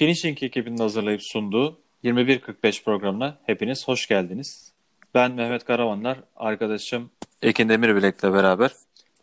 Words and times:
Finishing 0.00 0.42
ekibinin 0.42 0.78
hazırlayıp 0.78 1.22
sunduğu 1.22 1.80
21.45 2.04 2.84
programına 2.84 3.38
hepiniz 3.46 3.88
hoş 3.88 4.08
geldiniz. 4.08 4.72
Ben 5.14 5.32
Mehmet 5.32 5.64
Karavanlar, 5.64 6.20
arkadaşım 6.36 7.10
Ekin 7.42 7.68
Demirbilek'le 7.68 8.22
beraber. 8.22 8.70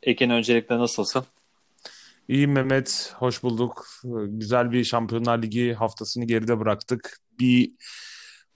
Ekin 0.03 0.29
öncelikle 0.29 0.77
nasılsın? 0.77 1.25
İyi 2.27 2.47
Mehmet, 2.47 3.13
hoş 3.15 3.43
bulduk. 3.43 3.87
Güzel 4.27 4.71
bir 4.71 4.83
Şampiyonlar 4.83 5.41
Ligi 5.41 5.73
haftasını 5.73 6.25
geride 6.25 6.59
bıraktık. 6.59 7.19
Bir 7.39 7.71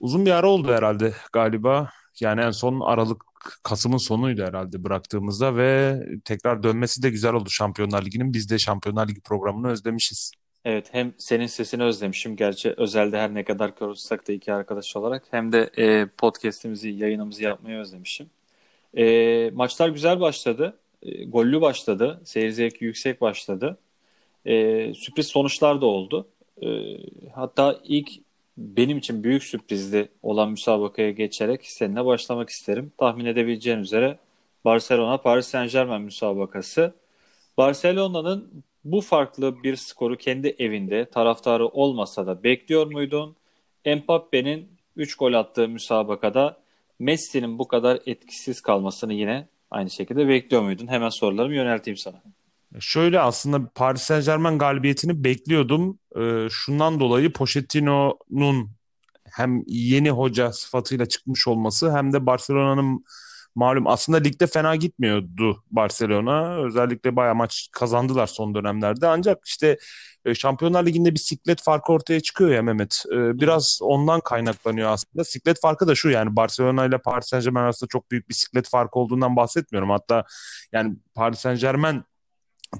uzun 0.00 0.26
bir 0.26 0.30
ara 0.30 0.48
oldu 0.48 0.72
herhalde 0.72 1.14
galiba. 1.32 1.90
Yani 2.20 2.40
en 2.40 2.50
son 2.50 2.80
Aralık, 2.80 3.24
Kasım'ın 3.62 3.98
sonuydu 3.98 4.42
herhalde 4.42 4.84
bıraktığımızda 4.84 5.56
ve 5.56 6.00
tekrar 6.24 6.62
dönmesi 6.62 7.02
de 7.02 7.10
güzel 7.10 7.32
oldu 7.32 7.50
Şampiyonlar 7.50 8.04
Ligi'nin. 8.04 8.32
Biz 8.32 8.50
de 8.50 8.58
Şampiyonlar 8.58 9.08
Ligi 9.08 9.20
programını 9.20 9.70
özlemişiz. 9.70 10.32
Evet 10.64 10.94
hem 10.94 11.14
senin 11.18 11.46
sesini 11.46 11.82
özlemişim 11.82 12.36
gerçi 12.36 12.70
özelde 12.76 13.18
her 13.18 13.34
ne 13.34 13.44
kadar 13.44 13.74
konuşsak 13.74 14.28
da 14.28 14.32
iki 14.32 14.52
arkadaş 14.52 14.96
olarak 14.96 15.24
hem 15.30 15.52
de 15.52 15.70
e, 15.78 16.06
podcast'imizi 16.18 16.90
yayınımızı 16.90 17.42
yapmayı 17.42 17.78
özlemişim. 17.78 18.30
E, 18.96 19.50
maçlar 19.54 19.88
güzel 19.88 20.20
başladı. 20.20 20.78
E, 21.02 21.24
gollü 21.24 21.60
başladı. 21.60 22.20
Seyir 22.24 22.50
zevki 22.50 22.84
yüksek 22.84 23.20
başladı. 23.20 23.78
E, 24.46 24.94
sürpriz 24.94 25.26
sonuçlar 25.26 25.80
da 25.80 25.86
oldu. 25.86 26.28
E, 26.62 26.68
hatta 27.34 27.80
ilk 27.84 28.10
benim 28.58 28.98
için 28.98 29.24
büyük 29.24 29.44
sürprizli 29.44 30.08
olan 30.22 30.50
müsabakaya 30.50 31.10
geçerek 31.10 31.66
seninle 31.66 32.04
başlamak 32.04 32.50
isterim. 32.50 32.92
Tahmin 32.98 33.24
edebileceğin 33.24 33.78
üzere 33.78 34.18
Barcelona 34.64 35.18
Paris 35.18 35.46
Saint 35.46 35.72
Germain 35.72 36.02
müsabakası. 36.02 36.94
Barcelona'nın 37.58 38.64
bu 38.84 39.00
farklı 39.00 39.62
bir 39.62 39.76
skoru 39.76 40.16
kendi 40.16 40.54
evinde 40.58 41.10
taraftarı 41.10 41.66
olmasa 41.66 42.26
da 42.26 42.42
bekliyor 42.42 42.86
muydun? 42.86 43.36
Mbappe'nin 43.86 44.68
3 44.96 45.14
gol 45.14 45.32
attığı 45.32 45.68
müsabakada 45.68 46.56
Messi'nin 46.98 47.58
bu 47.58 47.68
kadar 47.68 48.00
etkisiz 48.06 48.60
kalmasını 48.60 49.12
yine 49.12 49.48
aynı 49.70 49.90
şekilde 49.90 50.28
bekliyor 50.28 50.62
muydun? 50.62 50.86
Hemen 50.86 51.08
sorularımı 51.08 51.54
yönelteyim 51.54 51.96
sana. 51.96 52.22
Şöyle 52.80 53.20
aslında 53.20 53.70
Paris 53.74 54.02
Saint 54.02 54.26
Germain 54.26 54.58
galibiyetini 54.58 55.24
bekliyordum. 55.24 55.98
Ee, 56.16 56.48
şundan 56.50 57.00
dolayı 57.00 57.32
Pochettino'nun 57.32 58.70
hem 59.30 59.62
yeni 59.66 60.10
hoca 60.10 60.52
sıfatıyla 60.52 61.06
çıkmış 61.06 61.48
olması 61.48 61.96
hem 61.96 62.12
de 62.12 62.26
Barcelona'nın 62.26 63.04
malum 63.54 63.86
aslında 63.86 64.18
ligde 64.18 64.46
fena 64.46 64.76
gitmiyordu 64.76 65.62
Barcelona. 65.70 66.56
Özellikle 66.66 67.16
bayağı 67.16 67.34
maç 67.34 67.68
kazandılar 67.72 68.26
son 68.26 68.54
dönemlerde. 68.54 69.06
Ancak 69.06 69.38
işte 69.46 69.78
e, 70.24 70.34
Şampiyonlar 70.34 70.86
Ligi'nde 70.86 71.12
bir 71.12 71.18
siklet 71.18 71.62
farkı 71.62 71.92
ortaya 71.92 72.20
çıkıyor 72.20 72.50
ya 72.50 72.62
Mehmet. 72.62 73.02
E, 73.12 73.40
biraz 73.40 73.78
ondan 73.82 74.20
kaynaklanıyor 74.20 74.90
aslında. 74.90 75.24
Siklet 75.24 75.60
farkı 75.60 75.88
da 75.88 75.94
şu 75.94 76.08
yani 76.10 76.36
Barcelona 76.36 76.84
ile 76.84 76.98
Paris 76.98 77.26
Saint 77.26 77.44
Germain 77.44 77.64
arasında 77.64 77.88
çok 77.88 78.10
büyük 78.10 78.28
bir 78.28 78.34
siklet 78.34 78.68
farkı 78.68 78.98
olduğundan 78.98 79.36
bahsetmiyorum. 79.36 79.90
Hatta 79.90 80.24
yani 80.72 80.96
Paris 81.14 81.38
Saint 81.38 81.60
Germain 81.60 82.04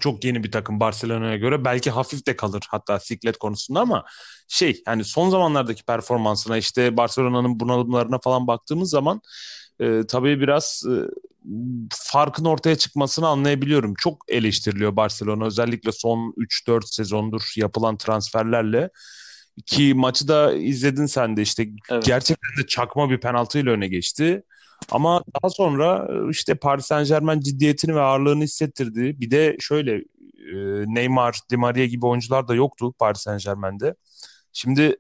çok 0.00 0.24
yeni 0.24 0.44
bir 0.44 0.52
takım 0.52 0.80
Barcelona'ya 0.80 1.36
göre 1.36 1.64
belki 1.64 1.90
hafif 1.90 2.26
de 2.26 2.36
kalır 2.36 2.62
hatta 2.70 3.00
siklet 3.00 3.38
konusunda 3.38 3.80
ama 3.80 4.04
şey 4.48 4.82
yani 4.86 5.04
son 5.04 5.30
zamanlardaki 5.30 5.84
performansına 5.84 6.56
işte 6.56 6.96
Barcelona'nın 6.96 7.60
bunalımlarına 7.60 8.18
falan 8.18 8.46
baktığımız 8.46 8.90
zaman 8.90 9.20
e, 9.80 10.02
tabii 10.08 10.40
biraz 10.40 10.84
e, 10.90 10.94
farkın 11.90 12.44
ortaya 12.44 12.76
çıkmasını 12.76 13.28
anlayabiliyorum. 13.28 13.94
Çok 13.94 14.24
eleştiriliyor 14.28 14.96
Barcelona 14.96 15.46
özellikle 15.46 15.92
son 15.92 16.34
3-4 16.36 16.94
sezondur 16.94 17.52
yapılan 17.56 17.96
transferlerle. 17.96 18.90
Ki 19.66 19.94
maçı 19.94 20.28
da 20.28 20.54
izledin 20.54 21.06
sen 21.06 21.36
de 21.36 21.42
işte 21.42 21.68
evet. 21.90 22.04
gerçekten 22.06 22.62
de 22.62 22.66
çakma 22.66 23.10
bir 23.10 23.20
penaltıyla 23.20 23.72
öne 23.72 23.88
geçti. 23.88 24.42
Ama 24.90 25.24
daha 25.42 25.50
sonra 25.50 26.08
işte 26.30 26.54
Paris 26.54 26.86
Saint 26.86 27.08
Germain 27.08 27.40
ciddiyetini 27.40 27.94
ve 27.94 28.00
ağırlığını 28.00 28.44
hissettirdi. 28.44 29.20
Bir 29.20 29.30
de 29.30 29.56
şöyle 29.60 29.94
e, 30.52 30.54
Neymar, 30.86 31.40
Di 31.50 31.56
Maria 31.56 31.84
gibi 31.84 32.06
oyuncular 32.06 32.48
da 32.48 32.54
yoktu 32.54 32.92
Paris 32.98 33.20
Saint 33.20 33.44
Germain'de. 33.44 33.94
Şimdi 34.52 34.96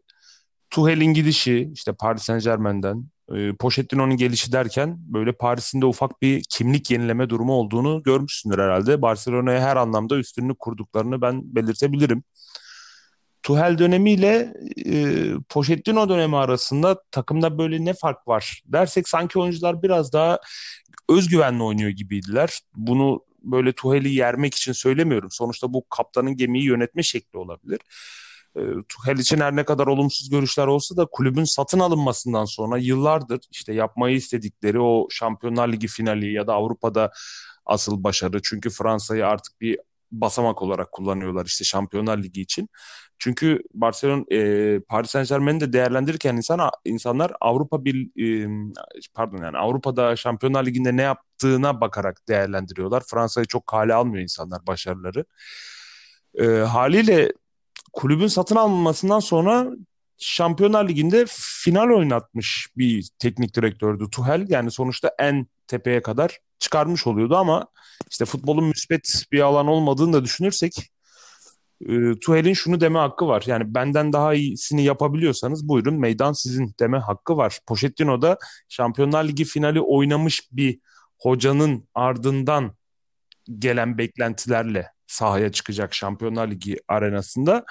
Tuchel'in 0.70 1.14
gidişi 1.14 1.70
işte 1.74 1.92
Paris 1.92 2.22
Saint 2.22 2.44
Germain'den 2.44 3.04
e, 3.34 3.52
Pochettino'nun 3.52 4.16
gelişi 4.16 4.52
derken 4.52 4.96
böyle 4.98 5.32
Paris'in 5.32 5.80
de 5.80 5.86
ufak 5.86 6.22
bir 6.22 6.42
kimlik 6.50 6.90
yenileme 6.90 7.30
durumu 7.30 7.52
olduğunu 7.52 8.02
görmüşsündür 8.02 8.58
herhalde. 8.58 9.02
Barcelona'ya 9.02 9.60
her 9.60 9.76
anlamda 9.76 10.16
üstünlük 10.16 10.58
kurduklarını 10.58 11.22
ben 11.22 11.54
belirtebilirim. 11.54 12.24
Tuhel 13.42 13.78
dönemiyle 13.78 14.54
e, 14.86 15.26
Pochettino 15.48 16.08
dönemi 16.08 16.36
arasında 16.36 17.02
takımda 17.10 17.58
böyle 17.58 17.84
ne 17.84 17.94
fark 17.94 18.28
var 18.28 18.62
dersek 18.66 19.08
sanki 19.08 19.38
oyuncular 19.38 19.82
biraz 19.82 20.12
daha 20.12 20.38
özgüvenli 21.08 21.62
oynuyor 21.62 21.90
gibiydiler. 21.90 22.60
Bunu 22.74 23.20
böyle 23.42 23.72
Tuhel'i 23.72 24.14
yermek 24.14 24.54
için 24.54 24.72
söylemiyorum. 24.72 25.28
Sonuçta 25.30 25.72
bu 25.72 25.84
kaptanın 25.88 26.36
gemiyi 26.36 26.64
yönetme 26.64 27.02
şekli 27.02 27.38
olabilir. 27.38 27.80
E, 28.56 28.60
Tuchel 28.88 29.18
için 29.18 29.40
her 29.40 29.56
ne 29.56 29.64
kadar 29.64 29.86
olumsuz 29.86 30.30
görüşler 30.30 30.66
olsa 30.66 30.96
da 30.96 31.06
kulübün 31.06 31.44
satın 31.44 31.80
alınmasından 31.80 32.44
sonra 32.44 32.78
yıllardır 32.78 33.40
işte 33.50 33.74
yapmayı 33.74 34.16
istedikleri 34.16 34.80
o 34.80 35.06
Şampiyonlar 35.10 35.68
Ligi 35.72 35.86
finali 35.86 36.32
ya 36.32 36.46
da 36.46 36.54
Avrupa'da 36.54 37.10
asıl 37.66 38.04
başarı. 38.04 38.42
Çünkü 38.42 38.70
Fransa'yı 38.70 39.26
artık 39.26 39.60
bir 39.60 39.78
basamak 40.12 40.62
olarak 40.62 40.92
kullanıyorlar 40.92 41.46
işte 41.46 41.64
Şampiyonlar 41.64 42.18
Ligi 42.18 42.40
için. 42.40 42.68
Çünkü 43.18 43.62
Barcelona 43.74 44.24
e, 44.32 44.80
Paris 44.80 45.10
Saint-Germain'i 45.10 45.60
de 45.60 45.72
değerlendirirken 45.72 46.36
insan 46.36 46.70
insanlar 46.84 47.32
Avrupa 47.40 47.84
bir 47.84 48.10
e, 48.44 48.48
pardon 49.14 49.44
yani 49.44 49.58
Avrupa'da 49.58 50.16
Şampiyonlar 50.16 50.66
Ligi'nde 50.66 50.96
ne 50.96 51.02
yaptığına 51.02 51.80
bakarak 51.80 52.28
değerlendiriyorlar. 52.28 53.02
Fransa'yı 53.10 53.46
çok 53.46 53.66
kale 53.66 53.94
almıyor 53.94 54.22
insanlar 54.22 54.66
başarıları. 54.66 55.24
E, 56.34 56.46
haliyle 56.46 57.32
kulübün 57.92 58.26
satın 58.26 58.56
alınmasından 58.56 59.20
sonra 59.20 59.66
Şampiyonlar 60.18 60.88
Ligi'nde 60.88 61.24
final 61.28 61.90
oynatmış 61.90 62.68
bir 62.76 63.08
teknik 63.18 63.56
direktördü 63.56 64.10
Tuhel. 64.10 64.46
Yani 64.48 64.70
sonuçta 64.70 65.10
en 65.18 65.46
tepeye 65.66 66.02
kadar 66.02 66.38
çıkarmış 66.58 67.06
oluyordu 67.06 67.36
ama 67.36 67.66
işte 68.10 68.24
futbolun 68.24 68.64
müspet 68.64 69.24
bir 69.32 69.40
alan 69.40 69.66
olmadığını 69.66 70.12
da 70.12 70.24
düşünürsek 70.24 70.92
e, 71.88 72.18
Tuhel'in 72.20 72.52
şunu 72.52 72.80
deme 72.80 72.98
hakkı 72.98 73.26
var. 73.26 73.44
Yani 73.46 73.74
benden 73.74 74.12
daha 74.12 74.34
iyisini 74.34 74.84
yapabiliyorsanız 74.84 75.68
buyurun 75.68 76.00
meydan 76.00 76.32
sizin 76.32 76.74
deme 76.80 76.98
hakkı 76.98 77.36
var. 77.36 77.58
Pochettino 77.66 78.22
da 78.22 78.38
Şampiyonlar 78.68 79.24
Ligi 79.24 79.44
finali 79.44 79.80
oynamış 79.80 80.48
bir 80.52 80.78
hocanın 81.18 81.88
ardından 81.94 82.76
gelen 83.58 83.98
beklentilerle 83.98 84.91
sahaya 85.12 85.52
çıkacak 85.52 85.94
Şampiyonlar 85.94 86.48
Ligi 86.50 86.76
arenasında. 86.88 87.64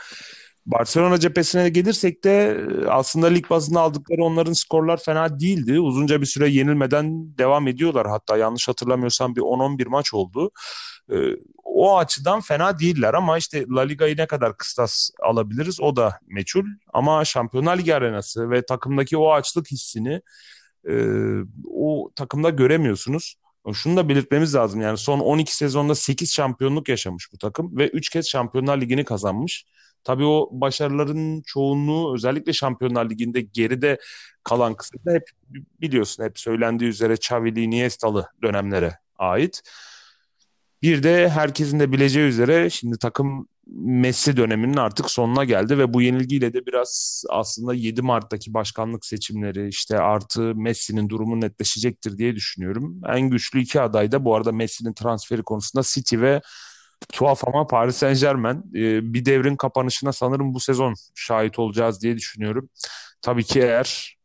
Barcelona 0.66 1.20
cephesine 1.20 1.70
gelirsek 1.70 2.24
de 2.24 2.66
e, 2.84 2.88
aslında 2.88 3.28
lig 3.28 3.50
bazında 3.50 3.82
aldıkları 3.82 4.24
onların 4.24 4.54
skorlar 4.54 4.98
fena 5.04 5.40
değildi. 5.40 5.80
Uzunca 5.80 6.22
bir 6.22 6.26
süre 6.26 6.50
yenilmeden 6.50 7.38
devam 7.38 7.68
ediyorlar. 7.68 8.08
Hatta 8.08 8.38
yanlış 8.38 8.68
hatırlamıyorsam 8.68 9.36
bir 9.36 9.42
10-11 9.42 9.88
maç 9.88 10.14
oldu. 10.14 10.52
E, 11.12 11.16
o 11.64 11.98
açıdan 11.98 12.42
fena 12.42 12.80
değiller 12.80 13.14
ama 13.14 13.38
işte 13.38 13.66
La 13.70 13.82
Liga'yı 13.82 14.18
ne 14.18 14.28
kadar 14.28 14.58
kıstas 14.58 15.10
alabiliriz 15.24 15.82
o 15.82 15.96
da 15.96 16.20
meçhul. 16.28 16.66
Ama 16.94 17.26
Şampiyonlar 17.26 17.78
Ligi 17.78 17.96
arenası 17.96 18.50
ve 18.50 18.66
takımdaki 18.66 19.18
o 19.18 19.32
açlık 19.32 19.72
hissini 19.72 20.22
e, 20.90 20.94
o 21.74 22.12
takımda 22.16 22.50
göremiyorsunuz. 22.50 23.36
Şunu 23.74 23.98
da 23.98 24.10
belirtmemiz 24.10 24.56
lazım 24.56 24.82
yani 24.82 24.98
son 24.98 25.20
12 25.20 25.56
sezonda 25.56 25.96
8 25.96 26.34
şampiyonluk 26.34 26.90
yaşamış 26.90 27.34
bu 27.34 27.38
takım 27.38 27.78
ve 27.78 27.88
3 27.88 28.10
kez 28.10 28.30
Şampiyonlar 28.30 28.82
Ligi'ni 28.82 29.06
kazanmış. 29.06 29.66
Tabii 30.04 30.26
o 30.26 30.50
başarıların 30.52 31.42
çoğunluğu 31.42 32.14
özellikle 32.16 32.54
Şampiyonlar 32.54 33.10
Ligi'nde 33.10 33.42
geride 33.42 34.00
kalan 34.44 34.74
kısımda 34.74 35.12
hep 35.12 35.24
biliyorsun 35.82 36.24
hep 36.24 36.40
söylendiği 36.40 36.90
üzere 36.90 37.14
Xavi'li, 37.14 37.62
Iniesta'lı 37.62 38.28
dönemlere 38.44 38.98
ait. 39.18 39.62
Bir 40.82 41.04
de 41.04 41.30
herkesin 41.30 41.80
de 41.80 41.92
bileceği 41.92 42.28
üzere 42.28 42.70
şimdi 42.70 42.98
takım 42.98 43.48
Messi 43.72 44.38
döneminin 44.38 44.78
artık 44.78 45.12
sonuna 45.12 45.44
geldi 45.44 45.78
ve 45.78 45.94
bu 45.94 46.02
yenilgiyle 46.02 46.54
de 46.54 46.66
biraz 46.66 47.24
aslında 47.30 47.74
7 47.74 48.02
Mart'taki 48.02 48.54
başkanlık 48.54 49.06
seçimleri 49.06 49.68
işte 49.68 50.00
artı 50.00 50.56
Messi'nin 50.56 51.10
durumu 51.10 51.42
netleşecektir 51.42 52.18
diye 52.18 52.36
düşünüyorum. 52.36 53.02
En 53.08 53.22
güçlü 53.22 53.62
iki 53.62 53.82
aday 53.82 54.12
da 54.12 54.26
bu 54.26 54.36
arada 54.36 54.52
Messi'nin 54.52 54.94
transferi 54.94 55.44
konusunda 55.44 55.84
City 55.88 56.18
ve 56.22 56.42
tuhaf 57.14 57.48
ama 57.48 57.68
Paris 57.68 57.96
Saint 57.96 58.20
Germain. 58.20 58.58
Ee, 58.76 59.14
bir 59.14 59.26
devrin 59.26 59.56
kapanışına 59.56 60.14
sanırım 60.14 60.54
bu 60.54 60.60
sezon 60.60 60.94
şahit 61.16 61.60
olacağız 61.60 62.02
diye 62.02 62.18
düşünüyorum. 62.18 62.70
Tabii 63.22 63.44
ki 63.44 63.60
eğer 63.60 64.18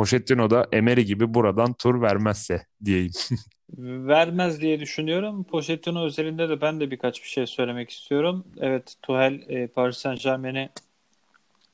Pochettino 0.00 0.50
da 0.50 0.66
Emery 0.72 1.04
gibi 1.04 1.34
buradan 1.34 1.72
tur 1.72 2.02
vermezse 2.02 2.66
diyeyim. 2.84 3.12
Vermez 3.78 4.60
diye 4.60 4.80
düşünüyorum. 4.80 5.44
Pochettino 5.44 6.04
özelinde 6.04 6.48
de 6.48 6.60
ben 6.60 6.80
de 6.80 6.90
birkaç 6.90 7.22
bir 7.22 7.28
şey 7.28 7.46
söylemek 7.46 7.90
istiyorum. 7.90 8.44
Evet 8.60 8.94
Tuchel 9.02 9.42
e, 9.48 9.66
Paris 9.66 9.96
Saint 9.96 10.22
Germain'i 10.22 10.70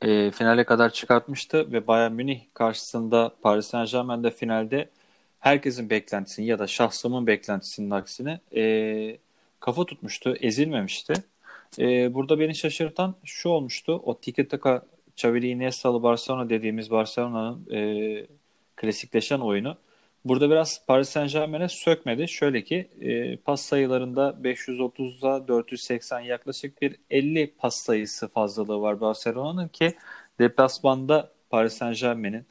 e, 0.02 0.30
finale 0.30 0.64
kadar 0.64 0.90
çıkartmıştı 0.90 1.72
ve 1.72 1.86
Bayern 1.86 2.12
Münih 2.12 2.40
karşısında 2.54 3.32
Paris 3.42 3.66
Saint 3.66 3.90
Germain'de 3.90 4.30
finalde 4.30 4.90
herkesin 5.40 5.90
beklentisini 5.90 6.46
ya 6.46 6.58
da 6.58 6.66
şahsımın 6.66 7.26
beklentisinin 7.26 7.90
aksine 7.90 8.40
e, 8.56 9.18
kafa 9.60 9.84
tutmuştu, 9.84 10.36
ezilmemişti. 10.40 11.14
E, 11.78 12.14
burada 12.14 12.40
beni 12.40 12.54
şaşırtan 12.54 13.14
şu 13.24 13.48
olmuştu. 13.48 14.02
O 14.04 14.20
tiki 14.20 14.48
taka 14.48 14.82
Xavi 15.16 15.46
Iniesta'lı 15.46 16.02
Barcelona 16.02 16.50
dediğimiz 16.50 16.90
Barcelona'nın 16.90 17.70
e, 17.70 18.26
klasikleşen 18.76 19.38
oyunu. 19.38 19.76
Burada 20.24 20.50
biraz 20.50 20.86
Paris 20.86 21.08
Saint 21.08 21.32
Germain'e 21.32 21.68
sökmedi. 21.68 22.28
Şöyle 22.28 22.64
ki 22.64 22.88
e, 23.00 23.36
pas 23.36 23.60
sayılarında 23.60 24.36
530'da 24.42 25.48
480 25.48 26.20
yaklaşık 26.20 26.82
bir 26.82 26.96
50 27.10 27.54
pas 27.58 27.76
sayısı 27.76 28.28
fazlalığı 28.28 28.80
var 28.80 29.00
Barcelona'nın 29.00 29.68
ki 29.68 29.94
deplasmanda 30.38 31.30
Paris 31.50 31.72
Saint 31.72 32.00
Germain'in 32.00 32.46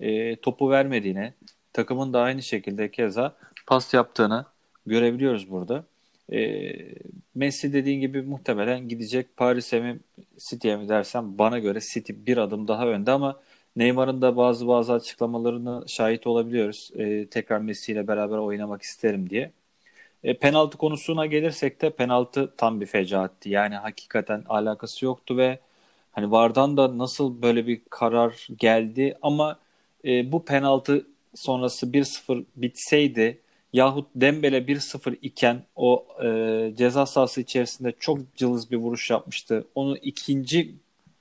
e, 0.00 0.36
topu 0.36 0.70
vermediğini, 0.70 1.32
takımın 1.72 2.12
da 2.12 2.20
aynı 2.20 2.42
şekilde 2.42 2.90
keza 2.90 3.36
pas 3.66 3.94
yaptığını 3.94 4.44
görebiliyoruz 4.86 5.50
burada. 5.50 5.84
E, 6.32 6.72
Messi 7.34 7.72
dediğin 7.72 8.00
gibi 8.00 8.22
muhtemelen 8.22 8.88
gidecek 8.88 9.36
Paris'e 9.36 9.80
mi 9.80 10.00
City'ye 10.50 10.76
mi 10.76 10.88
dersem 10.88 11.38
bana 11.38 11.58
göre 11.58 11.80
City 11.92 12.12
bir 12.16 12.36
adım 12.36 12.68
daha 12.68 12.86
önde 12.88 13.10
ama 13.10 13.40
Neymar'ın 13.76 14.22
da 14.22 14.36
bazı 14.36 14.68
bazı 14.68 14.92
açıklamalarını 14.92 15.84
şahit 15.88 16.26
olabiliyoruz. 16.26 16.90
E, 16.96 17.26
tekrar 17.26 17.58
Messi 17.58 17.92
ile 17.92 18.08
beraber 18.08 18.38
oynamak 18.38 18.82
isterim 18.82 19.30
diye. 19.30 19.52
E, 20.24 20.38
penaltı 20.38 20.78
konusuna 20.78 21.26
gelirsek 21.26 21.82
de 21.82 21.90
penaltı 21.90 22.54
tam 22.56 22.80
bir 22.80 22.86
fecaatti. 22.86 23.50
Yani 23.50 23.76
hakikaten 23.76 24.44
alakası 24.48 25.04
yoktu 25.04 25.36
ve 25.36 25.58
hani 26.12 26.30
Vardan 26.30 26.76
da 26.76 26.98
nasıl 26.98 27.42
böyle 27.42 27.66
bir 27.66 27.80
karar 27.90 28.48
geldi 28.58 29.18
ama 29.22 29.58
e, 30.04 30.32
bu 30.32 30.44
penaltı 30.44 31.06
sonrası 31.34 31.92
1-0 31.92 32.44
bitseydi 32.56 33.40
yahut 33.74 34.08
Dembele 34.14 34.58
1-0 34.68 35.16
iken 35.22 35.62
o 35.76 36.06
e, 36.24 36.28
ceza 36.76 37.06
sahası 37.06 37.40
içerisinde 37.40 37.92
çok 38.00 38.36
cılız 38.36 38.70
bir 38.70 38.76
vuruş 38.76 39.10
yapmıştı. 39.10 39.66
Onu 39.74 39.96
ikinci 39.96 40.74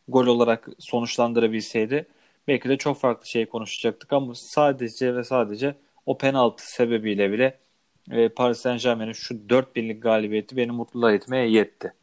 gol 0.07 0.27
olarak 0.27 0.69
sonuçlandırabilseydi 0.79 2.07
belki 2.47 2.69
de 2.69 2.77
çok 2.77 2.97
farklı 2.99 3.27
şey 3.27 3.45
konuşacaktık 3.45 4.13
ama 4.13 4.35
sadece 4.35 5.15
ve 5.15 5.23
sadece 5.23 5.75
o 6.05 6.17
penaltı 6.17 6.71
sebebiyle 6.71 7.31
bile 7.31 7.59
e, 8.11 8.29
Paris 8.29 8.59
Saint 8.59 8.81
Germain'in 8.83 9.13
şu 9.13 9.49
4 9.49 9.75
birlik 9.75 10.03
galibiyeti 10.03 10.57
beni 10.57 10.71
mutlu 10.71 11.11
etmeye 11.11 11.49
yetti. 11.49 11.93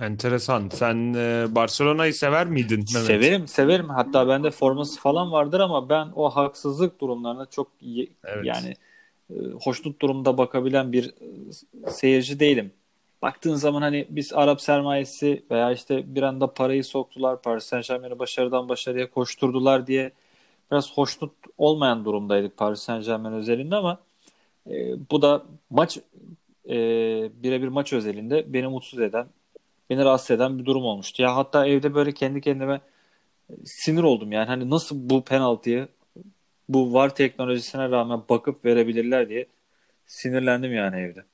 Enteresan. 0.00 0.68
Sen 0.68 1.14
e, 1.14 1.54
Barcelona'yı 1.54 2.14
sever 2.14 2.46
miydin 2.46 2.84
Mehmet? 2.94 3.06
Severim, 3.06 3.48
severim. 3.48 3.88
Hatta 3.88 4.28
bende 4.28 4.50
forması 4.50 5.00
falan 5.00 5.32
vardır 5.32 5.60
ama 5.60 5.88
ben 5.88 6.08
o 6.14 6.30
haksızlık 6.30 7.00
durumlarına 7.00 7.46
çok 7.46 7.70
evet. 8.24 8.44
yani 8.44 8.74
e, 9.30 9.34
hoşnut 9.62 10.00
durumda 10.00 10.38
bakabilen 10.38 10.92
bir 10.92 11.06
e, 11.06 11.90
seyirci 11.90 12.40
değilim. 12.40 12.72
Baktığın 13.22 13.54
zaman 13.54 13.82
hani 13.82 14.06
biz 14.10 14.32
Arap 14.32 14.60
sermayesi 14.60 15.44
veya 15.50 15.72
işte 15.72 16.14
bir 16.14 16.22
anda 16.22 16.52
parayı 16.52 16.84
soktular, 16.84 17.42
Paris 17.42 17.64
Saint 17.64 17.88
Germain'i 17.88 18.18
başarıdan 18.18 18.68
başarıya 18.68 19.10
koşturdular 19.10 19.86
diye 19.86 20.12
biraz 20.70 20.92
hoşnut 20.92 21.32
olmayan 21.58 22.04
durumdaydık 22.04 22.56
Paris 22.56 22.80
Saint 22.80 23.04
Germain 23.04 23.32
özelinde 23.32 23.76
ama 23.76 23.98
e, 24.70 24.94
bu 25.10 25.22
da 25.22 25.42
maç 25.70 25.98
e, 26.68 26.76
birebir 27.42 27.68
maç 27.68 27.92
özelinde 27.92 28.52
beni 28.52 28.66
mutsuz 28.66 29.00
eden 29.00 29.26
beni 29.90 30.04
rahatsız 30.04 30.30
eden 30.30 30.58
bir 30.58 30.64
durum 30.64 30.84
olmuştu. 30.84 31.22
Ya 31.22 31.36
hatta 31.36 31.66
evde 31.66 31.94
böyle 31.94 32.12
kendi 32.12 32.40
kendime 32.40 32.80
e, 33.50 33.54
sinir 33.64 34.02
oldum 34.02 34.32
yani 34.32 34.46
hani 34.46 34.70
nasıl 34.70 35.10
bu 35.10 35.24
penaltıyı 35.24 35.88
bu 36.68 36.94
VAR 36.94 37.14
teknolojisine 37.14 37.90
rağmen 37.90 38.22
bakıp 38.28 38.64
verebilirler 38.64 39.28
diye 39.28 39.46
sinirlendim 40.06 40.74
yani 40.74 41.00
evde. 41.00 41.24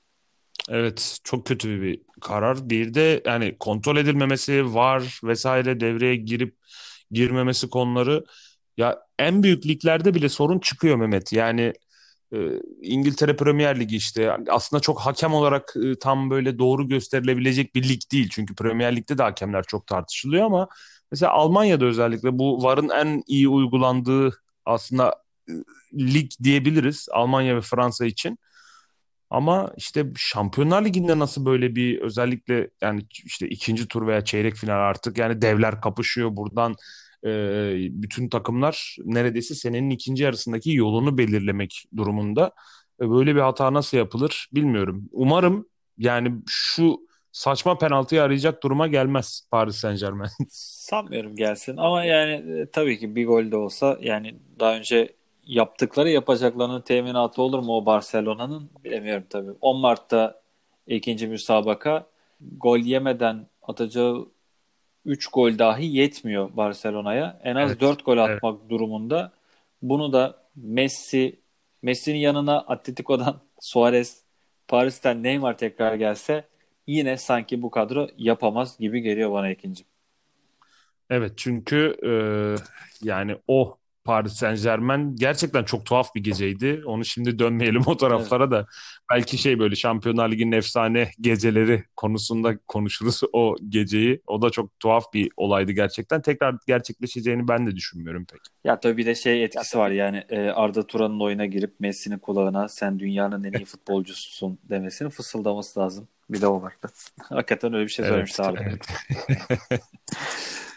Evet 0.69 1.21
çok 1.25 1.47
kötü 1.47 1.83
bir 1.83 2.01
karar. 2.21 2.71
Bir 2.71 2.95
de 2.95 3.23
yani 3.27 3.57
kontrol 3.59 3.97
edilmemesi 3.97 4.75
var 4.75 5.21
vesaire 5.25 5.81
devreye 5.81 6.17
girip 6.17 6.57
girmemesi 7.11 7.71
konuları 7.71 8.25
ya 8.77 8.99
en 9.19 9.43
büyük 9.43 9.67
liglerde 9.67 10.15
bile 10.15 10.29
sorun 10.29 10.59
çıkıyor 10.59 10.97
Mehmet. 10.97 11.33
Yani 11.33 11.73
İngiltere 12.83 13.37
Premier 13.37 13.81
Ligi 13.81 13.97
işte 13.97 14.37
aslında 14.49 14.81
çok 14.81 15.01
hakem 15.01 15.35
olarak 15.35 15.75
e, 15.85 15.99
tam 15.99 16.31
böyle 16.31 16.59
doğru 16.59 16.89
gösterilebilecek 16.89 17.75
bir 17.75 17.89
lig 17.89 18.01
değil. 18.13 18.29
Çünkü 18.33 18.55
Premier 18.55 18.97
Lig'de 18.97 19.19
de 19.19 19.23
hakemler 19.23 19.65
çok 19.69 19.87
tartışılıyor 19.87 20.45
ama 20.45 20.69
mesela 21.13 21.33
Almanya'da 21.33 21.85
özellikle 21.85 22.39
bu 22.39 22.63
VAR'ın 22.63 22.89
en 22.89 23.23
iyi 23.27 23.49
uygulandığı 23.49 24.43
aslında 24.65 25.15
e, 25.49 25.53
lig 25.95 26.31
diyebiliriz 26.43 27.07
Almanya 27.13 27.57
ve 27.57 27.61
Fransa 27.61 28.07
için. 28.07 28.39
Ama 29.31 29.73
işte 29.77 30.07
Şampiyonlar 30.17 30.85
Ligi'nde 30.85 31.19
nasıl 31.19 31.47
böyle 31.47 31.75
bir 31.75 32.01
özellikle 32.01 32.71
yani 32.81 33.07
işte 33.11 33.49
ikinci 33.49 33.89
tur 33.89 34.07
veya 34.07 34.25
çeyrek 34.25 34.57
final 34.57 34.89
artık 34.89 35.19
yani 35.19 35.43
devler 35.43 35.81
kapışıyor 35.81 36.37
buradan 36.37 36.77
e, 37.25 37.31
bütün 38.03 38.29
takımlar 38.29 38.97
neredeyse 39.05 39.55
senenin 39.55 39.91
ikinci 39.91 40.23
yarısındaki 40.23 40.73
yolunu 40.73 41.19
belirlemek 41.19 41.85
durumunda. 41.97 42.53
E, 43.01 43.11
böyle 43.11 43.35
bir 43.35 43.41
hata 43.41 43.73
nasıl 43.73 43.97
yapılır 43.97 44.49
bilmiyorum. 44.55 45.09
Umarım 45.13 45.67
yani 45.99 46.33
şu 46.49 47.01
saçma 47.33 47.79
penaltıyı 47.79 48.23
arayacak 48.23 48.63
duruma 48.63 48.87
gelmez 48.87 49.49
Paris 49.51 49.77
Saint 49.77 50.01
Germain. 50.01 50.31
Sanmıyorum 50.51 51.37
gelsin 51.37 51.77
ama 51.77 52.05
yani 52.05 52.61
e, 52.61 52.71
tabii 52.71 52.99
ki 52.99 53.17
bir 53.17 53.27
gol 53.27 53.51
de 53.51 53.57
olsa 53.57 53.99
yani 54.01 54.35
daha 54.61 54.77
önce 54.77 55.15
yaptıkları 55.47 56.11
yapacaklarının 56.11 56.81
teminatı 56.81 57.43
olur 57.43 57.59
mu 57.59 57.77
o 57.77 57.87
Barcelona'nın 57.87 58.71
bilemiyorum 58.85 59.25
tabii. 59.31 59.51
10 59.61 59.81
Mart'ta 59.81 60.41
ikinci 60.87 61.27
müsabaka 61.27 62.07
gol 62.41 62.79
yemeden 62.79 63.47
atacağı 63.63 64.27
3 65.05 65.27
gol 65.27 65.59
dahi 65.59 65.87
yetmiyor 65.87 66.57
Barcelona'ya. 66.57 67.41
En 67.45 67.57
az 67.57 67.71
evet, 67.71 67.81
4 67.81 68.05
gol 68.05 68.19
atmak 68.19 68.59
evet. 68.61 68.71
durumunda. 68.71 69.33
Bunu 69.83 70.13
da 70.13 70.43
Messi 70.57 71.41
Messi'nin 71.83 72.19
yanına 72.19 72.59
Atletico'dan 72.59 73.41
Suarez, 73.61 74.23
Paris'ten 74.69 75.23
Neymar 75.23 75.59
tekrar 75.59 75.95
gelse 75.95 76.45
yine 76.87 77.17
sanki 77.17 77.63
bu 77.63 77.71
kadro 77.71 78.09
yapamaz 78.17 78.79
gibi 78.79 79.01
geliyor 79.01 79.33
bana 79.33 79.51
ikinci. 79.51 79.85
Evet 81.11 81.33
çünkü 81.37 81.97
e, 82.03 82.13
yani 83.03 83.37
o 83.49 83.80
Paris 84.05 84.33
Saint 84.33 84.63
Germain 84.63 85.17
gerçekten 85.17 85.65
çok 85.65 85.87
tuhaf 85.87 86.15
bir 86.15 86.23
geceydi. 86.23 86.83
Onu 86.87 87.05
şimdi 87.05 87.39
dönmeyelim 87.39 87.83
o 87.87 87.97
taraflara 87.97 88.45
evet. 88.45 88.53
da. 88.53 88.67
Belki 89.11 89.39
şey 89.39 89.59
böyle 89.59 89.77
Şampiyonlar 89.77 90.31
Ligi'nin 90.31 90.53
efsane 90.53 91.11
geceleri 91.21 91.85
konusunda 91.97 92.59
konuşuruz 92.59 93.21
o 93.33 93.57
geceyi. 93.69 94.23
O 94.27 94.43
da 94.43 94.51
çok 94.51 94.81
tuhaf 94.81 95.13
bir 95.15 95.31
olaydı 95.37 95.73
gerçekten. 95.73 96.23
Tekrar 96.23 96.55
gerçekleşeceğini 96.67 97.49
ben 97.49 97.67
de 97.67 97.77
düşünmüyorum 97.77 98.25
pek. 98.25 98.41
Ya 98.65 98.81
tabii 98.81 98.97
bir 98.97 99.07
de 99.07 99.15
şey 99.15 99.45
etkisi 99.45 99.79
var 99.79 99.91
yani 99.91 100.25
e, 100.29 100.51
Arda 100.51 100.87
Turan'ın 100.87 101.21
oyuna 101.21 101.47
girip 101.47 101.81
Messi'nin 101.81 102.19
kulağına 102.19 102.69
sen 102.69 102.99
dünyanın 102.99 103.45
en 103.45 103.53
iyi 103.53 103.65
futbolcususun 103.71 104.59
demesini 104.65 105.11
fısıldaması 105.11 105.81
lazım. 105.81 106.09
Bir 106.31 106.41
de 106.41 106.47
o 106.47 106.63
vardı. 106.63 106.93
Hakikaten 107.23 107.75
öyle 107.75 107.85
bir 107.85 107.91
şey 107.91 108.05
söylemişti 108.05 108.43
evet, 108.47 108.61
abi. 108.61 108.69
Evet. 108.69 109.81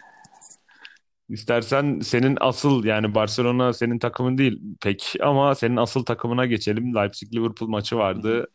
İstersen 1.29 1.99
senin 1.99 2.37
asıl 2.41 2.83
yani 2.83 3.15
Barcelona 3.15 3.73
senin 3.73 3.99
takımın 3.99 4.37
değil 4.37 4.61
pek 4.81 5.15
ama 5.21 5.55
senin 5.55 5.75
asıl 5.75 6.05
takımına 6.05 6.45
geçelim. 6.45 6.93
Leipzig-Liverpool 6.93 7.69
maçı 7.69 7.97
vardı. 7.97 8.47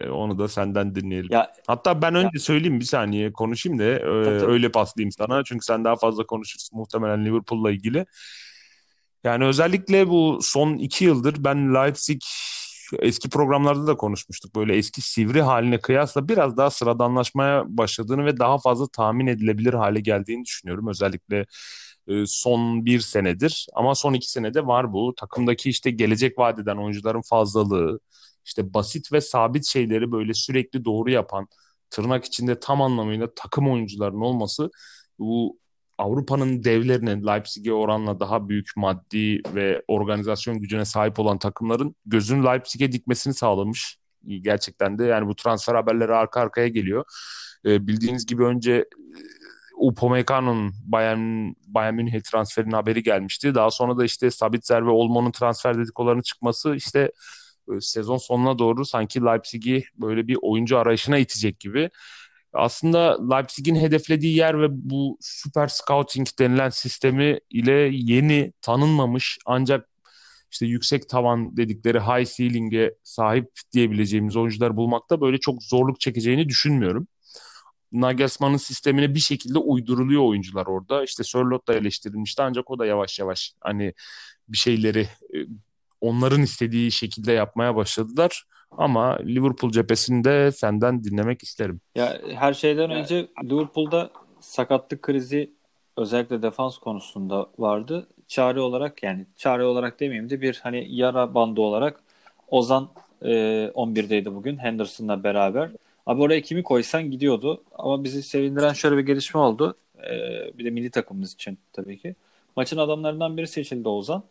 Ee, 0.00 0.08
onu 0.08 0.38
da 0.38 0.48
senden 0.48 0.94
dinleyelim. 0.94 1.32
Ya, 1.32 1.50
Hatta 1.66 2.02
ben 2.02 2.14
önce 2.14 2.30
ya. 2.34 2.40
söyleyeyim 2.40 2.80
bir 2.80 2.84
saniye 2.84 3.32
konuşayım 3.32 3.78
da 3.78 3.84
e, 3.84 4.04
öyle 4.46 4.68
paslayayım 4.70 5.12
sana. 5.12 5.44
Çünkü 5.44 5.64
sen 5.64 5.84
daha 5.84 5.96
fazla 5.96 6.26
konuşursun 6.26 6.78
muhtemelen 6.78 7.24
Liverpool'la 7.24 7.70
ilgili. 7.70 8.06
Yani 9.24 9.44
özellikle 9.44 10.08
bu 10.08 10.38
son 10.42 10.76
iki 10.76 11.04
yıldır 11.04 11.44
ben 11.44 11.74
Leipzig 11.74 12.20
eski 12.98 13.28
programlarda 13.30 13.86
da 13.86 13.96
konuşmuştuk. 13.96 14.54
Böyle 14.56 14.76
eski 14.76 15.02
sivri 15.02 15.42
haline 15.42 15.80
kıyasla 15.80 16.28
biraz 16.28 16.56
daha 16.56 16.70
sıradanlaşmaya 16.70 17.64
başladığını 17.68 18.24
ve 18.24 18.38
daha 18.38 18.58
fazla 18.58 18.88
tahmin 18.88 19.26
edilebilir 19.26 19.74
hale 19.74 20.00
geldiğini 20.00 20.44
düşünüyorum. 20.44 20.88
Özellikle 20.88 21.46
e, 22.08 22.26
son 22.26 22.86
bir 22.86 23.00
senedir 23.00 23.66
ama 23.74 23.94
son 23.94 24.14
iki 24.14 24.30
senede 24.30 24.66
var 24.66 24.92
bu. 24.92 25.14
Takımdaki 25.16 25.70
işte 25.70 25.90
gelecek 25.90 26.38
vadeden 26.38 26.76
oyuncuların 26.76 27.22
fazlalığı, 27.22 28.00
işte 28.44 28.74
basit 28.74 29.12
ve 29.12 29.20
sabit 29.20 29.66
şeyleri 29.66 30.12
böyle 30.12 30.34
sürekli 30.34 30.84
doğru 30.84 31.10
yapan, 31.10 31.48
tırnak 31.90 32.24
içinde 32.24 32.60
tam 32.60 32.82
anlamıyla 32.82 33.34
takım 33.36 33.70
oyuncularının 33.70 34.20
olması 34.20 34.70
bu 35.18 35.58
Avrupa'nın 35.98 36.64
devlerinin 36.64 37.26
Leipzig'e 37.26 37.72
oranla 37.72 38.20
daha 38.20 38.48
büyük 38.48 38.70
maddi 38.76 39.42
ve 39.54 39.82
organizasyon 39.88 40.60
gücüne 40.60 40.84
sahip 40.84 41.18
olan 41.18 41.38
takımların 41.38 41.96
gözünü 42.06 42.44
Leipzig'e 42.44 42.92
dikmesini 42.92 43.34
sağlamış. 43.34 43.98
Gerçekten 44.26 44.98
de 44.98 45.04
yani 45.04 45.26
bu 45.26 45.36
transfer 45.36 45.74
haberleri 45.74 46.14
arka 46.14 46.40
arkaya 46.40 46.68
geliyor. 46.68 47.04
E, 47.66 47.86
bildiğiniz 47.86 48.26
gibi 48.26 48.44
önce 48.44 48.84
Upamecano'nun 49.76 50.72
Bayern, 50.84 51.52
Bayern 51.66 51.94
Münih'e 51.94 52.22
transferinin 52.22 52.72
haberi 52.72 53.02
gelmişti. 53.02 53.54
Daha 53.54 53.70
sonra 53.70 53.98
da 53.98 54.04
işte 54.04 54.30
Sabitzer 54.30 54.86
ve 54.86 54.90
Olmo'nun 54.90 55.30
transfer 55.30 55.78
dedikolarının 55.78 56.22
çıkması 56.22 56.74
işte 56.76 57.12
e, 57.68 57.80
sezon 57.80 58.16
sonuna 58.16 58.58
doğru 58.58 58.84
sanki 58.84 59.20
Leipzig'i 59.20 59.84
böyle 59.96 60.28
bir 60.28 60.38
oyuncu 60.42 60.78
arayışına 60.78 61.18
itecek 61.18 61.60
gibi. 61.60 61.90
Aslında 62.54 63.34
Leipzig'in 63.34 63.76
hedeflediği 63.76 64.36
yer 64.36 64.60
ve 64.60 64.66
bu 64.70 65.18
super 65.20 65.68
scouting 65.68 66.28
denilen 66.38 66.70
sistemi 66.70 67.38
ile 67.50 67.90
yeni 67.92 68.52
tanınmamış 68.60 69.38
ancak 69.46 69.88
işte 70.50 70.66
yüksek 70.66 71.08
tavan 71.08 71.56
dedikleri 71.56 72.00
high 72.00 72.36
ceiling'e 72.36 72.94
sahip 73.02 73.50
diyebileceğimiz 73.72 74.36
oyuncular 74.36 74.76
bulmakta 74.76 75.20
böyle 75.20 75.38
çok 75.38 75.62
zorluk 75.62 76.00
çekeceğini 76.00 76.48
düşünmüyorum. 76.48 77.08
Nagelsmann'ın 77.92 78.56
sistemine 78.56 79.14
bir 79.14 79.20
şekilde 79.20 79.58
uyduruluyor 79.58 80.22
oyuncular 80.22 80.66
orada. 80.66 81.04
İşte 81.04 81.24
Sörloth 81.24 81.68
da 81.68 81.74
eleştirilmişti 81.74 82.42
ancak 82.42 82.70
o 82.70 82.78
da 82.78 82.86
yavaş 82.86 83.18
yavaş 83.18 83.52
hani 83.60 83.94
bir 84.48 84.56
şeyleri 84.56 85.00
e, 85.34 85.38
onların 86.00 86.42
istediği 86.42 86.92
şekilde 86.92 87.32
yapmaya 87.32 87.76
başladılar. 87.76 88.44
Ama 88.78 89.18
Liverpool 89.18 89.72
cephesinde 89.72 90.52
senden 90.52 91.04
dinlemek 91.04 91.42
isterim. 91.42 91.80
Ya 91.94 92.18
her 92.34 92.54
şeyden 92.54 92.90
önce 92.90 93.26
Liverpool'da 93.44 94.10
sakatlık 94.40 95.02
krizi 95.02 95.50
özellikle 95.96 96.42
defans 96.42 96.78
konusunda 96.78 97.46
vardı. 97.58 98.06
Çare 98.28 98.60
olarak 98.60 99.02
yani 99.02 99.26
çare 99.36 99.64
olarak 99.64 100.00
demeyeyim 100.00 100.30
de 100.30 100.40
bir 100.40 100.60
hani 100.62 100.86
yara 100.90 101.34
bandı 101.34 101.60
olarak 101.60 102.00
Ozan 102.48 102.88
e, 103.22 103.28
11'deydi 103.74 104.34
bugün 104.34 104.56
Henderson'la 104.58 105.24
beraber. 105.24 105.70
Abi 106.06 106.22
oraya 106.22 106.42
kimi 106.42 106.62
koysan 106.62 107.10
gidiyordu. 107.10 107.62
Ama 107.78 108.04
bizi 108.04 108.22
sevindiren 108.22 108.72
şöyle 108.72 108.96
bir 108.96 109.06
gelişme 109.06 109.40
oldu. 109.40 109.76
Ee, 109.98 110.58
bir 110.58 110.64
de 110.64 110.70
milli 110.70 110.90
takımımız 110.90 111.34
için 111.34 111.58
tabii 111.72 111.98
ki. 111.98 112.14
Maçın 112.56 112.78
adamlarından 112.78 113.36
biri 113.36 113.46
seçildi 113.46 113.88
Ozan. 113.88 114.24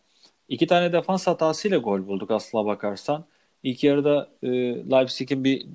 İki 0.48 0.66
tane 0.66 0.92
defans 0.92 1.26
hatasıyla 1.26 1.78
gol 1.78 2.06
bulduk 2.06 2.30
aslına 2.30 2.66
bakarsan. 2.66 3.24
İlk 3.64 3.84
yarıda 3.84 4.28
e, 4.42 4.48
Leipzig'in 4.90 5.44
bir 5.44 5.66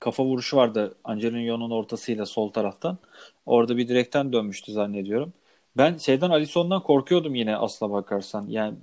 kafa 0.00 0.24
vuruşu 0.24 0.56
vardı 0.56 0.94
Angelino'nun 1.04 1.70
ortasıyla 1.70 2.26
sol 2.26 2.52
taraftan. 2.52 2.98
Orada 3.46 3.76
bir 3.76 3.88
direkten 3.88 4.32
dönmüştü 4.32 4.72
zannediyorum. 4.72 5.32
Ben 5.76 5.96
şeyden 5.96 6.30
Alisson'dan 6.30 6.82
korkuyordum 6.82 7.34
yine 7.34 7.56
aslına 7.56 7.92
bakarsan. 7.92 8.46
Yani 8.48 8.74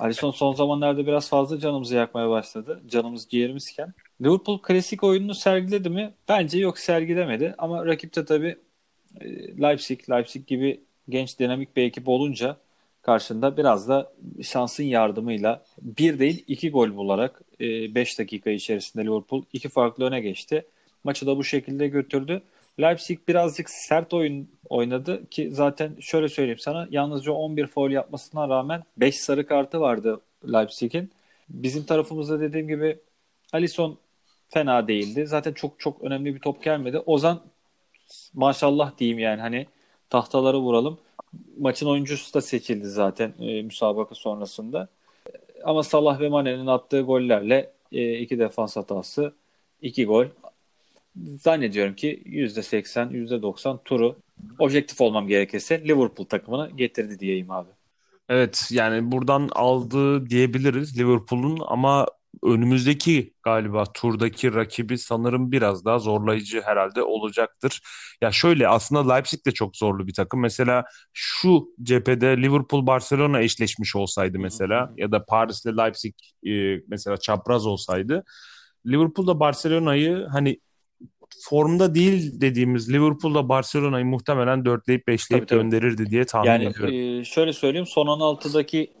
Alisson 0.00 0.30
son 0.30 0.54
zamanlarda 0.54 1.06
biraz 1.06 1.28
fazla 1.28 1.58
canımızı 1.58 1.96
yakmaya 1.96 2.30
başladı. 2.30 2.80
Canımız 2.86 3.28
ciğerimizken. 3.30 3.94
Liverpool 4.22 4.58
klasik 4.58 5.04
oyununu 5.04 5.34
sergiledi 5.34 5.90
mi? 5.90 6.14
Bence 6.28 6.58
yok 6.58 6.78
sergilemedi. 6.78 7.54
Ama 7.58 7.86
rakipte 7.86 8.24
tabii 8.24 8.56
e, 9.20 9.26
Leipzig, 9.62 10.10
Leipzig 10.10 10.46
gibi 10.46 10.80
genç 11.08 11.38
dinamik 11.38 11.76
bir 11.76 11.82
ekip 11.82 12.08
olunca 12.08 12.56
karşında 13.02 13.56
biraz 13.56 13.88
da 13.88 14.12
şansın 14.42 14.84
yardımıyla 14.84 15.64
bir 15.82 16.18
değil 16.18 16.44
iki 16.46 16.70
gol 16.70 16.96
bularak 16.96 17.42
5 17.60 18.14
e, 18.14 18.22
dakika 18.22 18.50
içerisinde 18.50 19.04
Liverpool 19.04 19.42
iki 19.52 19.68
farklı 19.68 20.04
öne 20.04 20.20
geçti. 20.20 20.66
Maçı 21.04 21.26
da 21.26 21.36
bu 21.36 21.44
şekilde 21.44 21.88
götürdü. 21.88 22.42
Leipzig 22.80 23.18
birazcık 23.28 23.70
sert 23.70 24.14
oyun 24.14 24.48
oynadı 24.68 25.30
ki 25.30 25.50
zaten 25.52 25.96
şöyle 26.00 26.28
söyleyeyim 26.28 26.58
sana 26.58 26.88
yalnızca 26.90 27.32
11 27.32 27.66
foul 27.66 27.90
yapmasına 27.90 28.48
rağmen 28.48 28.82
5 28.96 29.16
sarı 29.16 29.46
kartı 29.46 29.80
vardı 29.80 30.20
Leipzig'in. 30.52 31.10
Bizim 31.48 31.84
tarafımızda 31.84 32.40
dediğim 32.40 32.68
gibi 32.68 32.98
Alisson 33.52 33.98
fena 34.48 34.88
değildi. 34.88 35.26
Zaten 35.26 35.52
çok 35.52 35.80
çok 35.80 36.02
önemli 36.02 36.34
bir 36.34 36.40
top 36.40 36.62
gelmedi. 36.62 36.98
Ozan 36.98 37.40
maşallah 38.34 38.98
diyeyim 38.98 39.18
yani 39.18 39.40
hani 39.40 39.66
tahtaları 40.10 40.58
vuralım. 40.58 40.98
Maçın 41.58 41.86
oyuncusu 41.86 42.34
da 42.34 42.40
seçildi 42.40 42.88
zaten 42.88 43.34
e, 43.40 43.62
müsabaka 43.62 44.14
sonrasında. 44.14 44.88
Ama 45.64 45.82
Salah 45.82 46.20
ve 46.20 46.28
Mane'nin 46.28 46.66
attığı 46.66 47.00
gollerle 47.00 47.72
e, 47.92 48.18
iki 48.18 48.38
defans 48.38 48.76
hatası, 48.76 49.32
iki 49.82 50.04
gol. 50.06 50.26
Zannediyorum 51.16 51.94
ki 51.94 52.22
%80, 52.26 53.10
%90 53.10 53.78
turu 53.84 54.16
objektif 54.58 55.00
olmam 55.00 55.28
gerekirse 55.28 55.84
Liverpool 55.84 56.26
takımını 56.26 56.70
getirdi 56.70 57.18
diyeyim 57.18 57.50
abi. 57.50 57.68
Evet 58.28 58.68
yani 58.70 59.12
buradan 59.12 59.48
aldı 59.52 60.30
diyebiliriz 60.30 60.98
Liverpool'un 60.98 61.58
ama 61.66 62.06
önümüzdeki 62.42 63.34
galiba 63.42 63.84
turdaki 63.84 64.54
rakibi 64.54 64.98
sanırım 64.98 65.52
biraz 65.52 65.84
daha 65.84 65.98
zorlayıcı 65.98 66.60
herhalde 66.60 67.02
olacaktır. 67.02 67.80
Ya 68.20 68.32
şöyle 68.32 68.68
aslında 68.68 69.12
Leipzig 69.12 69.46
de 69.46 69.52
çok 69.52 69.76
zorlu 69.76 70.06
bir 70.06 70.14
takım. 70.14 70.40
Mesela 70.40 70.84
şu 71.12 71.68
cephede 71.82 72.36
Liverpool 72.36 72.86
Barcelona 72.86 73.40
eşleşmiş 73.40 73.96
olsaydı 73.96 74.38
mesela 74.38 74.92
ya 74.96 75.12
da 75.12 75.24
Paris 75.24 75.64
ile 75.66 75.76
Leipzig 75.76 76.14
e, 76.46 76.82
mesela 76.88 77.16
çapraz 77.16 77.66
olsaydı 77.66 78.24
Liverpool'da 78.86 79.40
Barcelona'yı 79.40 80.26
hani 80.32 80.60
formda 81.42 81.94
değil 81.94 82.40
dediğimiz 82.40 82.92
Liverpool'da 82.92 83.48
Barcelona'yı 83.48 84.04
muhtemelen 84.04 84.64
dörtleyip 84.64 85.06
beşleyip 85.06 85.48
tabii, 85.48 85.58
tabii. 85.58 85.70
gönderirdi 85.70 86.10
diye 86.10 86.24
tahmin 86.24 86.50
yani, 86.50 86.64
ediyorum. 86.64 86.94
Yani 86.94 87.18
e, 87.18 87.24
şöyle 87.24 87.52
söyleyeyim 87.52 87.86
son 87.86 88.06
16'daki 88.06 88.99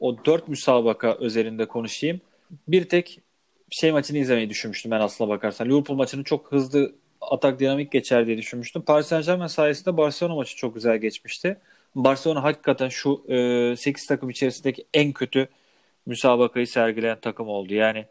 o 0.00 0.24
dört 0.24 0.48
müsabaka 0.48 1.14
özelinde 1.14 1.66
konuşayım. 1.66 2.20
Bir 2.68 2.88
tek 2.88 3.20
şey 3.70 3.92
maçını 3.92 4.18
izlemeyi 4.18 4.50
düşünmüştüm 4.50 4.90
ben 4.90 5.00
aslına 5.00 5.30
bakarsan. 5.30 5.68
Liverpool 5.68 5.96
maçını 5.96 6.24
çok 6.24 6.52
hızlı 6.52 6.92
atak 7.20 7.60
dinamik 7.60 7.92
geçer 7.92 8.26
diye 8.26 8.38
düşünmüştüm. 8.38 8.82
Paris 8.82 9.06
Saint 9.06 9.26
Germain 9.26 9.46
sayesinde 9.46 9.96
Barcelona 9.96 10.34
maçı 10.34 10.56
çok 10.56 10.74
güzel 10.74 10.98
geçmişti. 10.98 11.58
Barcelona 11.94 12.42
hakikaten 12.42 12.88
şu 12.88 13.24
e, 13.28 13.76
8 13.76 14.06
takım 14.06 14.30
içerisindeki 14.30 14.86
en 14.94 15.12
kötü 15.12 15.48
müsabakayı 16.06 16.66
sergileyen 16.66 17.20
takım 17.20 17.48
oldu. 17.48 17.74
Yani 17.74 18.06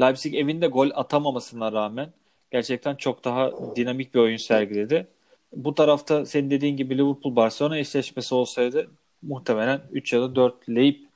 Leipzig 0.00 0.34
evinde 0.34 0.66
gol 0.66 0.90
atamamasına 0.94 1.72
rağmen 1.72 2.12
gerçekten 2.50 2.96
çok 2.96 3.24
daha 3.24 3.52
dinamik 3.76 4.14
bir 4.14 4.18
oyun 4.20 4.36
sergiledi. 4.36 5.06
Bu 5.52 5.74
tarafta 5.74 6.26
senin 6.26 6.50
dediğin 6.50 6.76
gibi 6.76 6.98
Liverpool 6.98 7.36
Barcelona 7.36 7.78
eşleşmesi 7.78 8.34
olsaydı 8.34 8.90
muhtemelen 9.22 9.80
3 9.92 10.12
ya 10.12 10.20
da 10.20 10.36
4 10.36 10.68
leyip 10.68 11.08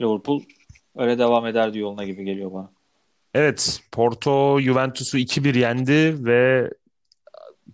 Liverpool 0.00 0.42
öyle 0.96 1.18
devam 1.18 1.46
ederdi 1.46 1.78
yoluna 1.78 2.04
gibi 2.04 2.24
geliyor 2.24 2.52
bana. 2.52 2.70
Evet, 3.34 3.80
Porto 3.92 4.60
Juventus'u 4.60 5.18
2-1 5.18 5.58
yendi 5.58 6.24
ve 6.24 6.70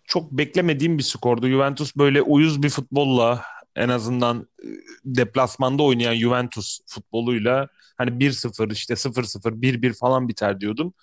çok 0.05 0.33
beklemediğim 0.33 0.99
bir 0.99 1.03
skordu. 1.03 1.49
Juventus 1.49 1.97
böyle 1.97 2.23
uyuz 2.23 2.63
bir 2.63 2.69
futbolla 2.69 3.43
en 3.77 3.89
azından 3.89 4.49
e, 4.63 4.67
deplasmanda 5.05 5.83
oynayan 5.83 6.15
Juventus 6.15 6.81
futboluyla 6.87 7.69
hani 7.99 8.11
1-0 8.11 8.73
işte 8.73 8.95
0-0 8.95 9.61
1-1 9.61 9.93
falan 9.93 10.29
biter 10.29 10.61
diyordum. 10.61 10.95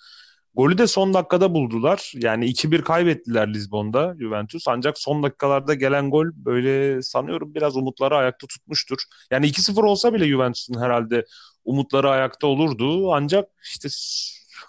Golü 0.58 0.78
de 0.78 0.86
son 0.86 1.14
dakikada 1.14 1.54
buldular. 1.54 2.12
Yani 2.14 2.46
2-1 2.46 2.82
kaybettiler 2.82 3.54
Lizbon'da 3.54 4.16
Juventus. 4.20 4.68
Ancak 4.68 4.98
son 4.98 5.22
dakikalarda 5.22 5.74
gelen 5.74 6.10
gol 6.10 6.26
böyle 6.34 7.02
sanıyorum 7.02 7.54
biraz 7.54 7.76
umutları 7.76 8.16
ayakta 8.16 8.46
tutmuştur. 8.46 8.98
Yani 9.30 9.46
2-0 9.46 9.82
olsa 9.82 10.14
bile 10.14 10.28
Juventus'un 10.28 10.82
herhalde 10.82 11.24
umutları 11.64 12.10
ayakta 12.10 12.46
olurdu. 12.46 13.12
Ancak 13.12 13.48
işte 13.72 13.88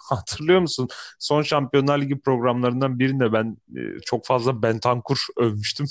hatırlıyor 0.08 0.60
musun? 0.60 0.88
Son 1.18 1.42
Şampiyonlar 1.42 2.00
Ligi 2.00 2.20
programlarından 2.20 2.98
birinde 2.98 3.32
ben 3.32 3.56
e, 3.76 3.80
çok 4.06 4.26
fazla 4.26 4.62
Bentancur 4.62 5.26
övmüştüm. 5.36 5.86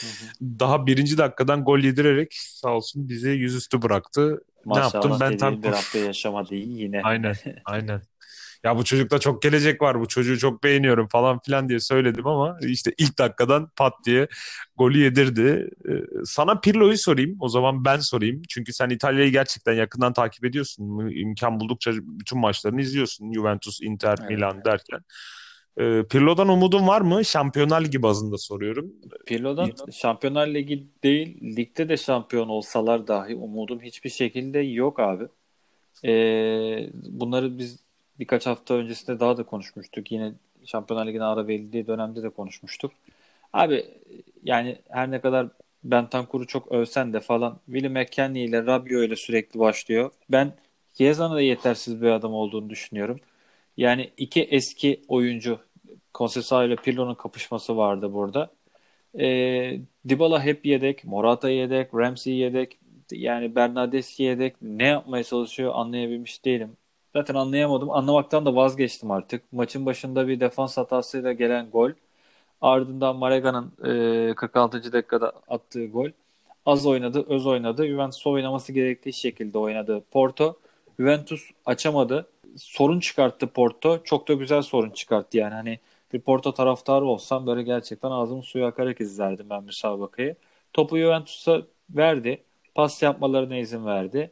Hı 0.00 0.06
hı. 0.06 0.60
Daha 0.60 0.86
birinci 0.86 1.18
dakikadan 1.18 1.64
gol 1.64 1.78
yedirerek 1.78 2.34
sağ 2.34 2.70
olsun 2.70 3.08
bizi 3.08 3.28
yüzüstü 3.30 3.82
bıraktı. 3.82 4.44
Maşallah 4.64 4.92
ne 4.92 5.10
yaptım 5.10 5.20
Bentancur? 5.20 5.62
bir 5.62 5.68
hafta 5.68 5.98
yaşamadı 5.98 6.54
yine. 6.54 7.00
Aynen, 7.02 7.34
aynen 7.64 8.02
ya 8.64 8.78
bu 8.78 8.84
çocukta 8.84 9.18
çok 9.18 9.42
gelecek 9.42 9.82
var 9.82 10.00
bu 10.00 10.08
çocuğu 10.08 10.38
çok 10.38 10.64
beğeniyorum 10.64 11.08
falan 11.08 11.38
filan 11.38 11.68
diye 11.68 11.80
söyledim 11.80 12.26
ama 12.26 12.58
işte 12.62 12.92
ilk 12.98 13.18
dakikadan 13.18 13.70
pat 13.76 13.94
diye 14.06 14.28
golü 14.76 14.98
yedirdi. 14.98 15.70
Ee, 15.88 15.92
sana 16.24 16.60
Pirlo'yu 16.60 16.98
sorayım 16.98 17.36
o 17.40 17.48
zaman 17.48 17.84
ben 17.84 17.98
sorayım. 17.98 18.42
Çünkü 18.48 18.72
sen 18.72 18.90
İtalya'yı 18.90 19.32
gerçekten 19.32 19.72
yakından 19.72 20.12
takip 20.12 20.44
ediyorsun. 20.44 21.08
İmkan 21.08 21.60
buldukça 21.60 21.92
bütün 21.94 22.38
maçlarını 22.38 22.80
izliyorsun. 22.80 23.32
Juventus, 23.32 23.80
Inter, 23.82 24.16
evet. 24.20 24.30
Milan 24.30 24.64
derken. 24.64 25.00
Ee, 25.80 26.02
Pirlo'dan 26.10 26.48
umudun 26.48 26.86
var 26.86 27.00
mı? 27.00 27.24
Şampiyonlar 27.24 27.84
Ligi 27.84 28.02
bazında 28.02 28.38
soruyorum. 28.38 28.92
Pirlo'dan 29.26 29.70
Şampiyonlar 29.92 30.46
Ligi 30.46 30.86
değil, 31.02 31.56
ligde 31.56 31.88
de 31.88 31.96
şampiyon 31.96 32.48
olsalar 32.48 33.06
dahi 33.06 33.34
umudum 33.34 33.80
hiçbir 33.80 34.10
şekilde 34.10 34.58
yok 34.58 35.00
abi. 35.00 35.24
Ee, 36.04 36.90
bunları 36.94 37.58
biz 37.58 37.89
birkaç 38.20 38.46
hafta 38.46 38.74
öncesinde 38.74 39.20
daha 39.20 39.36
da 39.36 39.42
konuşmuştuk. 39.42 40.12
Yine 40.12 40.32
Şampiyonlar 40.64 41.06
Ligi'ne 41.06 41.24
ara 41.24 41.46
verildiği 41.46 41.86
dönemde 41.86 42.22
de 42.22 42.30
konuşmuştuk. 42.30 42.92
Abi 43.52 43.84
yani 44.44 44.78
her 44.88 45.10
ne 45.10 45.20
kadar 45.20 45.48
Bentancur'u 45.84 46.46
çok 46.46 46.72
övsen 46.72 47.12
de 47.12 47.20
falan 47.20 47.60
Willie 47.66 47.88
McKennie 47.88 48.44
ile 48.44 48.66
Rabio 48.66 49.02
ile 49.02 49.16
sürekli 49.16 49.60
başlıyor. 49.60 50.10
Ben 50.30 50.52
Chiesa'nın 50.94 51.34
da 51.34 51.40
yetersiz 51.40 52.02
bir 52.02 52.10
adam 52.10 52.34
olduğunu 52.34 52.70
düşünüyorum. 52.70 53.20
Yani 53.76 54.10
iki 54.16 54.42
eski 54.42 55.00
oyuncu 55.08 55.60
Conceição 56.14 56.66
ile 56.66 56.76
Pirlo'nun 56.76 57.14
kapışması 57.14 57.76
vardı 57.76 58.14
burada. 58.14 58.50
E, 59.18 59.80
Dybala 60.08 60.42
hep 60.44 60.66
yedek, 60.66 61.04
Morata 61.04 61.50
yedek, 61.50 61.94
Ramsey 61.94 62.34
yedek, 62.34 62.78
yani 63.12 63.54
Bernadeschi 63.54 64.22
yedek. 64.22 64.54
Ne 64.62 64.84
yapmaya 64.86 65.24
çalışıyor 65.24 65.72
anlayabilmiş 65.74 66.44
değilim. 66.44 66.76
Zaten 67.16 67.34
anlayamadım. 67.34 67.90
Anlamaktan 67.90 68.46
da 68.46 68.56
vazgeçtim 68.56 69.10
artık. 69.10 69.52
Maçın 69.52 69.86
başında 69.86 70.28
bir 70.28 70.40
defans 70.40 70.76
hatasıyla 70.76 71.32
gelen 71.32 71.70
gol. 71.70 71.90
Ardından 72.60 73.16
Marega'nın 73.16 73.72
e, 74.30 74.34
46. 74.34 74.92
dakikada 74.92 75.32
attığı 75.48 75.86
gol. 75.86 76.10
Az 76.66 76.86
oynadı, 76.86 77.24
öz 77.28 77.46
oynadı. 77.46 77.86
Juventus 77.86 78.26
oynaması 78.26 78.72
gerektiği 78.72 79.12
şekilde 79.12 79.58
oynadı. 79.58 80.02
Porto, 80.10 80.56
Juventus 80.98 81.50
açamadı. 81.66 82.26
Sorun 82.56 83.00
çıkarttı 83.00 83.46
Porto. 83.46 84.02
Çok 84.04 84.28
da 84.28 84.34
güzel 84.34 84.62
sorun 84.62 84.90
çıkarttı 84.90 85.38
yani. 85.38 85.54
Hani 85.54 85.78
bir 86.12 86.20
Porto 86.20 86.54
taraftarı 86.54 87.04
olsam 87.04 87.46
böyle 87.46 87.62
gerçekten 87.62 88.10
ağzımın 88.10 88.40
suyu 88.40 88.66
akarak 88.66 89.00
izlerdim 89.00 89.50
ben 89.50 89.64
müsabakayı. 89.64 90.36
Topu 90.72 90.98
Juventus'a 90.98 91.62
verdi. 91.90 92.42
Pas 92.74 93.02
yapmalarına 93.02 93.56
izin 93.56 93.86
verdi. 93.86 94.30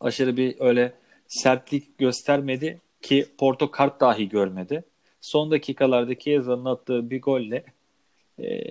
Aşırı 0.00 0.36
bir 0.36 0.56
öyle 0.60 0.92
sertlik 1.28 1.98
göstermedi 1.98 2.80
ki 3.02 3.26
Porto 3.38 3.70
kart 3.70 4.00
dahi 4.00 4.28
görmedi. 4.28 4.84
Son 5.20 5.50
dakikalardaki 5.50 6.30
Yazan'ın 6.30 6.64
attığı 6.64 7.10
bir 7.10 7.22
golle 7.22 7.64
e, 8.38 8.62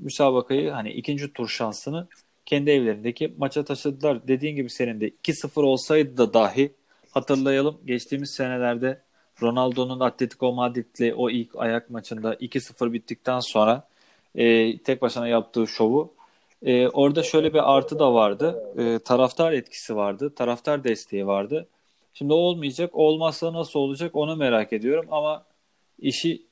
müsabakayı 0.00 0.70
hani 0.70 0.90
ikinci 0.92 1.32
tur 1.32 1.48
şansını 1.48 2.06
kendi 2.46 2.70
evlerindeki 2.70 3.34
maça 3.38 3.64
taşıdılar. 3.64 4.28
Dediğin 4.28 4.56
gibi 4.56 4.70
senin 4.70 5.00
de 5.00 5.08
2-0 5.08 5.62
olsaydı 5.62 6.16
da 6.16 6.34
dahi 6.34 6.72
hatırlayalım 7.10 7.80
geçtiğimiz 7.86 8.30
senelerde 8.30 9.00
Ronaldo'nun 9.42 10.00
Atletico 10.00 10.52
Madrid'le 10.52 11.14
o 11.16 11.30
ilk 11.30 11.56
ayak 11.56 11.90
maçında 11.90 12.34
2-0 12.34 12.92
bittikten 12.92 13.40
sonra 13.40 13.88
e, 14.34 14.78
tek 14.78 15.02
başına 15.02 15.28
yaptığı 15.28 15.66
şovu 15.66 16.14
e, 16.62 16.88
orada 16.88 17.22
şöyle 17.22 17.54
bir 17.54 17.76
artı 17.76 17.98
da 17.98 18.14
vardı. 18.14 18.72
E, 18.78 18.98
taraftar 18.98 19.52
etkisi 19.52 19.96
vardı. 19.96 20.34
Taraftar 20.34 20.84
desteği 20.84 21.26
vardı. 21.26 21.68
Şimdi 22.14 22.32
olmayacak. 22.32 22.90
Olmazsa 22.94 23.52
nasıl 23.52 23.78
olacak 23.80 24.16
onu 24.16 24.36
merak 24.36 24.72
ediyorum 24.72 25.06
ama 25.10 25.46
işi 25.98 26.46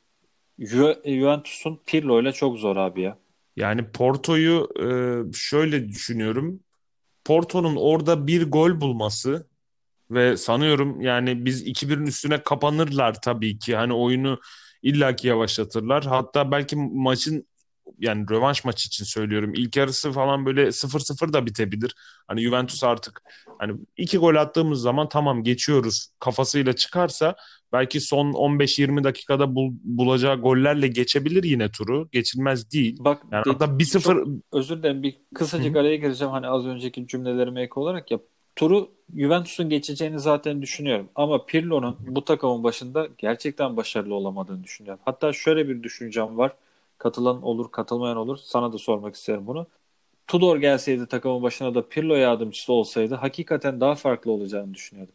Ju 0.58 0.94
Juventus'un 1.04 1.80
Pirlo 1.86 2.22
ile 2.22 2.32
çok 2.32 2.58
zor 2.58 2.76
abi 2.76 3.00
ya. 3.00 3.18
Yani 3.56 3.90
Porto'yu 3.92 4.68
e, 4.80 4.86
şöyle 5.34 5.88
düşünüyorum. 5.88 6.60
Porto'nun 7.24 7.76
orada 7.76 8.26
bir 8.26 8.50
gol 8.50 8.80
bulması 8.80 9.46
ve 10.10 10.36
sanıyorum 10.36 11.00
yani 11.00 11.44
biz 11.44 11.66
2-1'in 11.66 12.06
üstüne 12.06 12.42
kapanırlar 12.42 13.20
tabii 13.20 13.58
ki. 13.58 13.76
Hani 13.76 13.92
oyunu 13.92 14.40
illaki 14.82 15.28
yavaşlatırlar. 15.28 16.04
Hatta 16.04 16.50
belki 16.50 16.76
maçın 16.76 17.46
yani 17.98 18.30
rövanş 18.30 18.64
maç 18.64 18.86
için 18.86 19.04
söylüyorum. 19.04 19.52
İlk 19.54 19.76
yarısı 19.76 20.12
falan 20.12 20.46
böyle 20.46 20.66
0-0 20.66 21.32
da 21.32 21.46
bitebilir. 21.46 21.94
Hani 22.28 22.42
Juventus 22.42 22.84
artık 22.84 23.22
hani 23.58 23.72
iki 23.96 24.18
gol 24.18 24.34
attığımız 24.34 24.80
zaman 24.80 25.08
tamam 25.08 25.42
geçiyoruz 25.42 26.08
kafasıyla 26.18 26.72
çıkarsa 26.72 27.36
belki 27.72 28.00
son 28.00 28.32
15-20 28.32 29.04
dakikada 29.04 29.54
bul, 29.54 29.72
bulacağı 29.84 30.40
gollerle 30.40 30.88
geçebilir 30.88 31.44
yine 31.44 31.70
turu. 31.70 32.08
Geçilmez 32.12 32.72
değil. 32.72 32.96
Bak 33.00 33.22
yani 33.32 33.42
hatta 33.46 33.64
1-0 33.64 34.40
özür 34.52 34.78
dilerim 34.78 35.02
bir 35.02 35.16
kısacık 35.34 35.76
araya 35.76 35.96
gireceğim 35.96 36.32
hani 36.32 36.46
az 36.46 36.66
önceki 36.66 37.06
cümlelerime 37.06 37.62
ek 37.62 37.72
olarak 37.74 38.10
ya 38.10 38.18
turu 38.56 38.90
Juventus'un 39.16 39.68
geçeceğini 39.68 40.20
zaten 40.20 40.62
düşünüyorum. 40.62 41.08
Ama 41.14 41.46
Pirlo'nun 41.46 41.96
bu 42.00 42.24
takımın 42.24 42.64
başında 42.64 43.08
gerçekten 43.18 43.76
başarılı 43.76 44.14
olamadığını 44.14 44.64
düşünüyorum. 44.64 45.02
Hatta 45.04 45.32
şöyle 45.32 45.68
bir 45.68 45.82
düşüncem 45.82 46.38
var. 46.38 46.52
Katılan 47.02 47.42
olur, 47.42 47.70
katılmayan 47.72 48.16
olur. 48.16 48.36
Sana 48.36 48.72
da 48.72 48.78
sormak 48.78 49.14
isterim 49.14 49.46
bunu. 49.46 49.66
Tudor 50.26 50.56
gelseydi 50.58 51.06
takımın 51.06 51.42
başına 51.42 51.74
da 51.74 51.88
Pirlo 51.88 52.14
yardımcısı 52.14 52.72
olsaydı 52.72 53.14
hakikaten 53.14 53.80
daha 53.80 53.94
farklı 53.94 54.32
olacağını 54.32 54.74
düşünüyordum. 54.74 55.14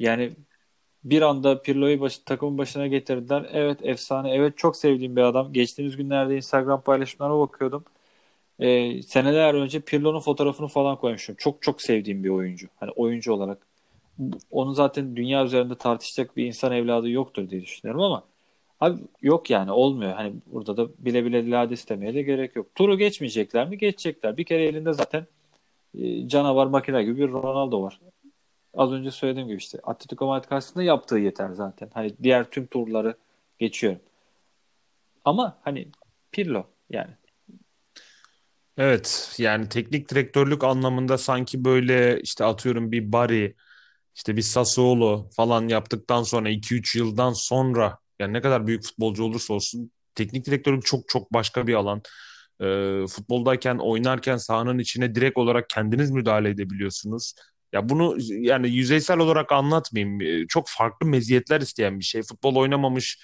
Yani 0.00 0.32
bir 1.04 1.22
anda 1.22 1.62
Pirlo'yu 1.62 2.00
baş, 2.00 2.18
takımın 2.18 2.58
başına 2.58 2.86
getirdiler. 2.86 3.50
Evet 3.52 3.80
efsane. 3.82 4.30
Evet 4.34 4.58
çok 4.58 4.76
sevdiğim 4.76 5.16
bir 5.16 5.22
adam. 5.22 5.52
Geçtiğimiz 5.52 5.96
günlerde 5.96 6.36
Instagram 6.36 6.82
paylaşımlarına 6.82 7.40
bakıyordum. 7.40 7.84
Ee, 8.60 9.02
seneler 9.02 9.54
önce 9.54 9.80
Pirlo'nun 9.80 10.20
fotoğrafını 10.20 10.68
falan 10.68 10.96
koymuşum. 10.96 11.36
Çok 11.38 11.62
çok 11.62 11.82
sevdiğim 11.82 12.24
bir 12.24 12.30
oyuncu. 12.30 12.68
Hani 12.76 12.90
oyuncu 12.90 13.32
olarak. 13.32 13.66
Onu 14.50 14.74
zaten 14.74 15.16
dünya 15.16 15.44
üzerinde 15.44 15.74
tartışacak 15.74 16.36
bir 16.36 16.46
insan 16.46 16.72
evladı 16.72 17.10
yoktur 17.10 17.50
diye 17.50 17.62
düşünüyorum 17.62 18.02
ama 18.02 18.24
Abi 18.80 19.00
yok 19.22 19.50
yani 19.50 19.72
olmuyor. 19.72 20.12
Hani 20.12 20.34
burada 20.46 20.76
da 20.76 20.88
bile 20.98 21.24
bile 21.24 21.50
lade 21.50 21.74
istemeye 21.74 22.14
de 22.14 22.22
gerek 22.22 22.56
yok. 22.56 22.74
Turu 22.74 22.98
geçmeyecekler 22.98 23.68
mi? 23.68 23.78
Geçecekler. 23.78 24.36
Bir 24.36 24.44
kere 24.44 24.64
elinde 24.64 24.92
zaten 24.92 25.26
e, 25.98 26.28
canavar 26.28 26.66
makine 26.66 27.04
gibi 27.04 27.18
bir 27.18 27.28
Ronaldo 27.28 27.82
var. 27.82 28.00
Az 28.74 28.92
önce 28.92 29.10
söylediğim 29.10 29.48
gibi 29.48 29.58
işte 29.58 29.78
Atletico 29.82 30.26
Madrid 30.26 30.48
karşısında 30.48 30.82
yaptığı 30.82 31.18
yeter 31.18 31.50
zaten. 31.52 31.90
Hani 31.94 32.12
diğer 32.22 32.50
tüm 32.50 32.66
turları 32.66 33.14
geçiyorum. 33.58 34.00
Ama 35.24 35.58
hani 35.62 35.88
Pirlo 36.32 36.66
yani. 36.90 37.10
Evet 38.76 39.34
yani 39.38 39.68
teknik 39.68 40.10
direktörlük 40.10 40.64
anlamında 40.64 41.18
sanki 41.18 41.64
böyle 41.64 42.20
işte 42.20 42.44
atıyorum 42.44 42.92
bir 42.92 43.12
Bari 43.12 43.54
işte 44.14 44.36
bir 44.36 44.42
Sassuolo 44.42 45.30
falan 45.30 45.68
yaptıktan 45.68 46.22
sonra 46.22 46.50
2-3 46.50 46.98
yıldan 46.98 47.32
sonra 47.32 47.98
yani 48.18 48.32
ne 48.32 48.40
kadar 48.40 48.66
büyük 48.66 48.84
futbolcu 48.84 49.24
olursa 49.24 49.54
olsun 49.54 49.90
teknik 50.14 50.46
direktörlük 50.46 50.86
çok 50.86 51.08
çok 51.08 51.32
başka 51.32 51.66
bir 51.66 51.74
alan. 51.74 52.02
E, 52.60 52.64
futboldayken 53.06 53.78
oynarken 53.78 54.36
sahanın 54.36 54.78
içine 54.78 55.14
direkt 55.14 55.38
olarak 55.38 55.68
kendiniz 55.70 56.10
müdahale 56.10 56.48
edebiliyorsunuz. 56.50 57.34
Ya 57.72 57.88
bunu 57.88 58.16
yani 58.30 58.70
yüzeysel 58.70 59.18
olarak 59.18 59.52
anlatmayayım. 59.52 60.46
Çok 60.46 60.64
farklı 60.68 61.06
meziyetler 61.06 61.60
isteyen 61.60 61.98
bir 61.98 62.04
şey. 62.04 62.22
Futbol 62.22 62.56
oynamamış 62.56 63.18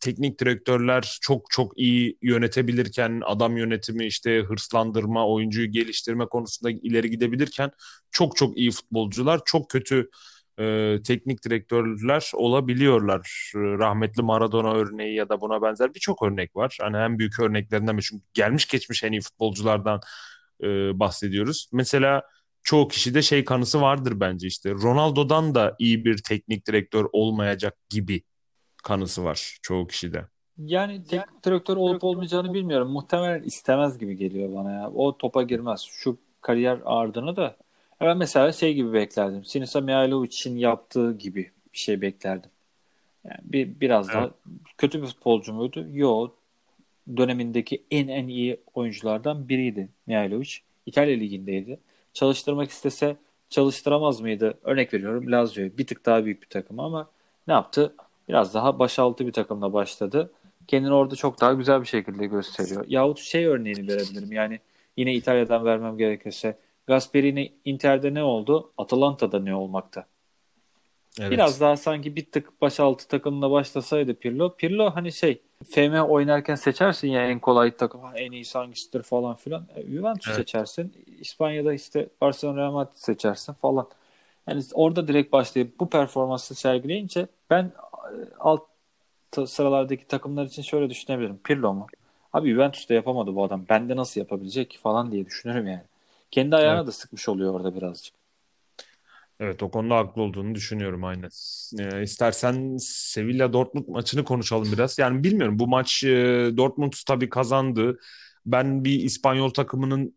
teknik 0.00 0.40
direktörler 0.40 1.18
çok 1.20 1.50
çok 1.50 1.78
iyi 1.78 2.18
yönetebilirken 2.22 3.22
adam 3.24 3.56
yönetimi 3.56 4.06
işte 4.06 4.42
hırslandırma, 4.42 5.28
oyuncuyu 5.28 5.70
geliştirme 5.72 6.26
konusunda 6.26 6.70
ileri 6.82 7.10
gidebilirken 7.10 7.70
çok 8.10 8.36
çok 8.36 8.58
iyi 8.58 8.70
futbolcular 8.70 9.40
çok 9.44 9.70
kötü 9.70 10.08
e, 10.58 10.98
teknik 11.02 11.44
direktörler 11.44 12.30
olabiliyorlar. 12.34 13.52
E, 13.54 13.58
rahmetli 13.58 14.22
Maradona 14.22 14.74
örneği 14.74 15.14
ya 15.14 15.28
da 15.28 15.40
buna 15.40 15.62
benzer 15.62 15.94
birçok 15.94 16.22
örnek 16.22 16.56
var. 16.56 16.78
Hani 16.80 16.96
en 16.96 17.18
büyük 17.18 17.40
örneklerinden 17.40 17.96
bir 17.98 18.02
çünkü 18.02 18.24
gelmiş 18.34 18.66
geçmiş 18.66 19.04
en 19.04 19.12
iyi 19.12 19.20
futbolculardan 19.20 20.00
e, 20.62 20.66
bahsediyoruz. 20.98 21.68
Mesela 21.72 22.22
çoğu 22.62 22.88
kişide 22.88 23.22
şey 23.22 23.44
kanısı 23.44 23.80
vardır 23.80 24.20
bence 24.20 24.46
işte 24.46 24.70
Ronaldo'dan 24.70 25.54
da 25.54 25.76
iyi 25.78 26.04
bir 26.04 26.18
teknik 26.18 26.66
direktör 26.66 27.06
olmayacak 27.12 27.76
gibi 27.88 28.22
kanısı 28.84 29.24
var 29.24 29.58
çoğu 29.62 29.86
kişide. 29.86 30.26
Yani 30.58 31.04
teknik 31.04 31.44
direktör 31.44 31.76
olup 31.76 32.04
olmayacağını 32.04 32.54
bilmiyorum. 32.54 32.90
Muhtemelen 32.90 33.42
istemez 33.42 33.98
gibi 33.98 34.16
geliyor 34.16 34.54
bana 34.54 34.72
ya. 34.72 34.90
O 34.90 35.18
topa 35.18 35.42
girmez. 35.42 35.80
Şu 35.80 36.18
kariyer 36.40 36.78
ardını 36.84 37.36
da 37.36 37.56
ben 38.00 38.16
mesela 38.16 38.52
şey 38.52 38.74
gibi 38.74 38.92
beklerdim. 38.92 39.44
Sinisa 39.44 39.80
Mihailovic'in 39.80 40.56
yaptığı 40.56 41.18
gibi 41.18 41.50
bir 41.72 41.78
şey 41.78 42.00
beklerdim. 42.00 42.50
Yani 43.24 43.38
bir 43.42 43.80
biraz 43.80 44.06
evet. 44.06 44.16
daha 44.16 44.30
kötü 44.78 45.02
bir 45.02 45.06
futbolcu 45.06 45.52
muydu? 45.52 45.86
Yok. 45.92 46.34
Dönemindeki 47.16 47.82
en 47.90 48.08
en 48.08 48.28
iyi 48.28 48.60
oyunculardan 48.74 49.48
biriydi 49.48 49.88
Mihailovic. 50.06 50.50
İtalya 50.86 51.16
ligindeydi. 51.16 51.78
Çalıştırmak 52.12 52.70
istese 52.70 53.16
çalıştıramaz 53.50 54.20
mıydı? 54.20 54.58
Örnek 54.62 54.94
veriyorum 54.94 55.32
Lazio'yu. 55.32 55.78
Bir 55.78 55.86
tık 55.86 56.06
daha 56.06 56.24
büyük 56.24 56.42
bir 56.42 56.48
takım 56.48 56.80
ama 56.80 57.10
ne 57.46 57.54
yaptı? 57.54 57.94
Biraz 58.28 58.54
daha 58.54 58.78
başaltı 58.78 59.26
bir 59.26 59.32
takımla 59.32 59.72
başladı. 59.72 60.32
Kendini 60.66 60.92
orada 60.92 61.16
çok 61.16 61.40
daha 61.40 61.52
güzel 61.52 61.80
bir 61.80 61.86
şekilde 61.86 62.26
gösteriyor. 62.26 62.84
Yahut 62.88 63.18
şey 63.18 63.46
örneğini 63.46 63.88
verebilirim. 63.88 64.32
Yani 64.32 64.60
yine 64.96 65.14
İtalya'dan 65.14 65.64
vermem 65.64 65.98
gerekirse 65.98 66.58
Gasperini 66.88 67.52
Inter'de 67.64 68.14
ne 68.14 68.22
oldu? 68.22 68.70
Atalanta'da 68.78 69.40
ne 69.40 69.54
olmakta? 69.54 70.06
Evet. 71.20 71.30
Biraz 71.30 71.60
daha 71.60 71.76
sanki 71.76 72.16
bir 72.16 72.24
tık 72.24 72.60
başaltı 72.60 73.08
takımına 73.08 73.50
başlasaydı 73.50 74.14
Pirlo. 74.14 74.54
Pirlo 74.56 74.90
hani 74.90 75.12
şey 75.12 75.40
FM 75.70 76.00
oynarken 76.00 76.54
seçersin 76.54 77.08
ya 77.08 77.26
en 77.26 77.38
kolay 77.38 77.76
takım 77.76 78.00
en 78.16 78.32
iyi 78.32 78.44
hangisidir 78.52 79.02
falan 79.02 79.34
filan. 79.34 79.66
E, 79.76 79.82
Juventus 79.82 80.28
evet. 80.28 80.36
seçersin. 80.36 80.92
İspanya'da 81.20 81.72
işte 81.72 82.08
Barcelona 82.20 82.60
Real 82.60 82.72
Madrid 82.72 82.96
seçersin 82.96 83.52
falan. 83.52 83.88
Yani 84.48 84.62
orada 84.74 85.08
direkt 85.08 85.32
başlayıp 85.32 85.80
bu 85.80 85.90
performansı 85.90 86.54
sergileyince 86.54 87.26
ben 87.50 87.64
e, 87.64 87.72
alt 88.38 88.62
sıralardaki 89.46 90.06
takımlar 90.06 90.44
için 90.44 90.62
şöyle 90.62 90.90
düşünebilirim. 90.90 91.38
Pirlo 91.44 91.74
mu? 91.74 91.86
Abi 92.32 92.50
Juventus'ta 92.50 92.94
yapamadı 92.94 93.34
bu 93.34 93.44
adam. 93.44 93.64
Bende 93.68 93.96
nasıl 93.96 94.20
yapabilecek 94.20 94.70
ki 94.70 94.78
falan 94.78 95.12
diye 95.12 95.26
düşünürüm 95.26 95.66
yani. 95.66 95.82
Kendi 96.30 96.56
ayağına 96.56 96.78
evet. 96.78 96.86
da 96.86 96.92
sıkmış 96.92 97.28
oluyor 97.28 97.54
orada 97.54 97.74
birazcık. 97.74 98.14
Evet 99.40 99.62
o 99.62 99.70
konuda 99.70 99.96
haklı 99.96 100.22
olduğunu 100.22 100.54
düşünüyorum 100.54 101.04
aynen. 101.04 101.30
Ee, 101.78 102.02
istersen 102.02 102.76
Sevilla 102.80 103.52
Dortmund 103.52 103.88
maçını 103.88 104.24
konuşalım 104.24 104.72
biraz. 104.72 104.98
Yani 104.98 105.24
bilmiyorum 105.24 105.58
bu 105.58 105.68
maç 105.68 106.04
e, 106.04 106.08
Dortmund 106.56 106.92
tabii 107.06 107.28
kazandı. 107.28 107.98
Ben 108.46 108.84
bir 108.84 109.00
İspanyol 109.00 109.50
takımının 109.50 110.14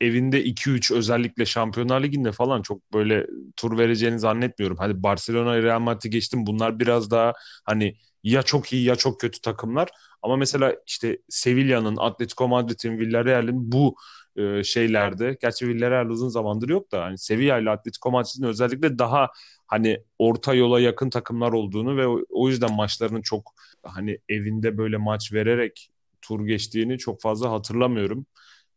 evinde 0.00 0.44
2-3 0.44 0.94
özellikle 0.94 1.46
Şampiyonlar 1.46 2.02
Ligi'nde 2.02 2.32
falan 2.32 2.62
çok 2.62 2.92
böyle 2.92 3.26
tur 3.56 3.78
vereceğini 3.78 4.18
zannetmiyorum. 4.18 4.76
Hadi 4.80 5.02
Barcelona, 5.02 5.62
Real 5.62 5.80
Madrid'i 5.80 6.10
geçtim. 6.10 6.46
Bunlar 6.46 6.80
biraz 6.80 7.10
daha 7.10 7.32
hani 7.64 7.96
ya 8.22 8.42
çok 8.42 8.72
iyi 8.72 8.84
ya 8.84 8.96
çok 8.96 9.20
kötü 9.20 9.40
takımlar. 9.40 9.88
Ama 10.22 10.36
mesela 10.36 10.76
işte 10.86 11.18
Sevilla'nın, 11.28 11.96
Atletico 11.96 12.48
Madrid'in, 12.48 12.98
Villarreal'in 12.98 13.72
bu 13.72 13.96
e, 14.36 14.64
şeylerde. 14.64 15.36
Gerçi 15.40 15.68
Villarreal 15.68 16.06
uzun 16.06 16.28
zamandır 16.28 16.68
yok 16.68 16.92
da 16.92 17.04
hani 17.04 17.18
Sevilla 17.18 17.58
ile 17.58 17.70
Atletico 17.70 18.10
Madrid'in 18.10 18.46
özellikle 18.46 18.98
daha 18.98 19.28
hani 19.66 20.02
orta 20.18 20.54
yola 20.54 20.80
yakın 20.80 21.10
takımlar 21.10 21.52
olduğunu 21.52 21.96
ve 21.96 22.24
o, 22.30 22.48
yüzden 22.48 22.74
maçlarının 22.74 23.22
çok 23.22 23.52
hani 23.82 24.18
evinde 24.28 24.78
böyle 24.78 24.96
maç 24.96 25.32
vererek 25.32 25.90
tur 26.22 26.46
geçtiğini 26.46 26.98
çok 26.98 27.20
fazla 27.22 27.50
hatırlamıyorum. 27.50 28.26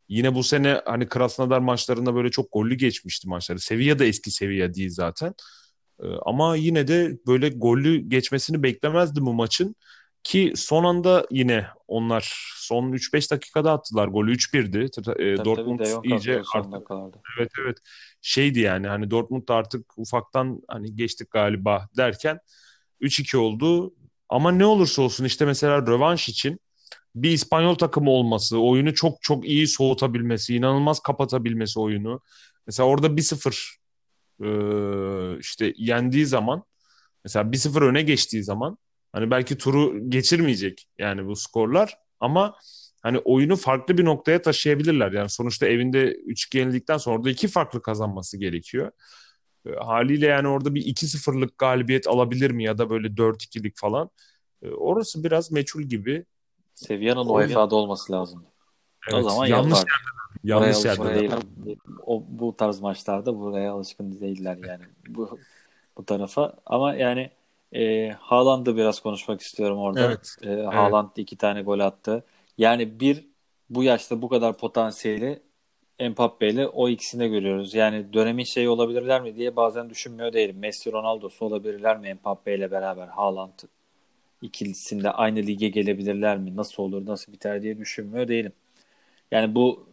Yine 0.10 0.36
bu 0.36 0.44
sene 0.44 0.82
hani 0.86 1.08
Krasnodar 1.08 1.60
maçlarında 1.60 2.15
böyle 2.15 2.32
çok 2.32 2.52
gollü 2.52 2.76
geçmişti 2.76 3.30
maçları. 3.30 3.60
Sevilla 3.60 4.00
da 4.00 4.06
eski 4.06 4.32
Sevilla 4.32 4.74
değil 4.74 4.89
zaten. 4.89 5.34
Ee, 6.04 6.06
ama 6.26 6.56
yine 6.56 6.88
de 6.88 7.18
böyle 7.28 7.50
gollü 7.50 8.10
geçmesini 8.10 8.63
beklemezdim 8.63 9.26
bu 9.26 9.34
maçın. 9.34 9.76
Ki 10.25 10.53
son 10.55 10.83
anda 10.83 11.25
yine 11.31 11.67
onlar 11.88 12.53
son 12.55 12.91
3-5 12.91 13.31
dakikada 13.31 13.71
attılar 13.71 14.07
golü 14.07 14.33
3-1'di. 14.35 14.77
E, 14.77 15.35
Tabii 15.35 15.45
Dortmund 15.45 15.79
tabii 15.79 16.07
iyice 16.07 16.41
artık 16.53 16.91
evet 17.38 17.51
evet 17.61 17.77
şeydi 18.21 18.59
yani 18.59 18.88
hani 18.88 19.11
Dortmund 19.11 19.47
da 19.47 19.55
artık 19.55 19.97
ufaktan 19.97 20.61
hani 20.67 20.95
geçtik 20.95 21.31
galiba 21.31 21.89
derken 21.97 22.39
3-2 23.01 23.38
oldu. 23.38 23.93
Ama 24.29 24.51
ne 24.51 24.65
olursa 24.65 25.01
olsun 25.01 25.25
işte 25.25 25.45
mesela 25.45 25.81
rövanş 25.81 26.29
için 26.29 26.59
bir 27.15 27.31
İspanyol 27.31 27.75
takımı 27.75 28.09
olması, 28.09 28.59
oyunu 28.59 28.93
çok 28.93 29.21
çok 29.21 29.45
iyi 29.45 29.67
soğutabilmesi, 29.67 30.55
inanılmaz 30.55 30.99
kapatabilmesi 30.99 31.79
oyunu. 31.79 32.21
Mesela 32.67 32.88
orada 32.88 33.07
1-0 33.07 33.77
e, 34.43 35.39
işte 35.39 35.73
yendiği 35.77 36.25
zaman 36.25 36.63
mesela 37.23 37.51
1-0 37.51 37.81
öne 37.81 38.01
geçtiği 38.01 38.43
zaman 38.43 38.77
hani 39.15 39.32
belki 39.32 39.58
turu 39.58 40.10
geçirmeyecek 40.10 40.88
yani 40.97 41.25
bu 41.25 41.36
skorlar 41.36 41.97
ama 42.19 42.56
hani 43.01 43.19
oyunu 43.19 43.56
farklı 43.56 43.97
bir 43.97 44.06
noktaya 44.06 44.41
taşıyabilirler. 44.41 45.12
Yani 45.12 45.30
sonuçta 45.30 45.67
evinde 45.67 46.13
3-2 46.13 46.58
yenildikten 46.58 46.97
sonra 46.97 47.17
orada 47.17 47.30
iki 47.30 47.47
farklı 47.47 47.82
kazanması 47.82 48.38
gerekiyor. 48.38 48.91
E, 49.65 49.69
haliyle 49.71 50.25
yani 50.25 50.47
orada 50.47 50.75
bir 50.75 50.82
2-0'lık 50.82 51.58
galibiyet 51.58 52.08
alabilir 52.08 52.51
mi 52.51 52.63
ya 52.63 52.78
da 52.78 52.89
böyle 52.89 53.08
4-2'lik 53.08 53.78
falan. 53.78 54.10
E, 54.62 54.69
orası 54.69 55.23
biraz 55.23 55.51
meçhul 55.51 55.82
gibi. 55.82 56.25
Sevilla'nın 56.73 57.30
O 57.30 57.36
UEFA'da 57.36 57.75
olması 57.75 58.13
lazım. 58.13 58.45
O 59.12 59.15
evet 59.15 59.23
zaman 59.23 59.45
yanlış 59.45 59.78
yapar. 59.78 60.01
Yanlış 60.43 60.86
yerde. 60.86 61.30
O, 62.06 62.23
bu 62.30 62.56
tarz 62.56 62.80
maçlarda 62.80 63.39
buraya 63.39 63.71
alışkın 63.71 64.19
değiller 64.19 64.58
yani. 64.67 64.84
Bu, 65.08 65.39
bu 65.97 66.06
tarafa. 66.06 66.54
Ama 66.65 66.95
yani 66.95 67.32
e, 67.73 68.10
Haaland'ı 68.19 68.78
biraz 68.78 68.99
konuşmak 68.99 69.41
istiyorum 69.41 69.78
orada. 69.78 70.06
Evet. 70.06 70.36
E, 70.43 70.49
Evet. 70.67 70.67
Haaland 70.73 71.10
iki 71.17 71.38
tane 71.38 71.62
gol 71.62 71.80
attı. 71.80 72.23
Yani 72.58 72.99
bir 72.99 73.25
bu 73.69 73.84
yaşta 73.84 74.21
bu 74.21 74.30
kadar 74.30 74.58
potansiyeli 74.58 75.41
Mbappe 75.99 76.49
ile 76.49 76.67
o 76.67 76.89
ikisinde 76.89 77.28
görüyoruz. 77.28 77.73
Yani 77.73 78.13
dönemin 78.13 78.43
şeyi 78.43 78.69
olabilirler 78.69 79.21
mi 79.21 79.36
diye 79.36 79.56
bazen 79.56 79.89
düşünmüyor 79.89 80.34
değilim. 80.34 80.60
Messi 80.60 80.91
Ronaldo'su 80.91 81.45
olabilirler 81.45 81.97
mi 81.97 82.13
Mbappe 82.13 82.56
ile 82.56 82.71
beraber 82.71 83.08
Haaland 83.08 83.60
ikilisinde 84.41 85.12
aynı 85.12 85.39
lige 85.39 85.69
gelebilirler 85.69 86.38
mi? 86.38 86.56
Nasıl 86.56 86.84
olur, 86.84 87.06
nasıl 87.06 87.34
biter 87.34 87.62
diye 87.62 87.78
düşünmüyor 87.78 88.28
değilim. 88.28 88.54
Yani 89.32 89.56
bu 89.56 89.88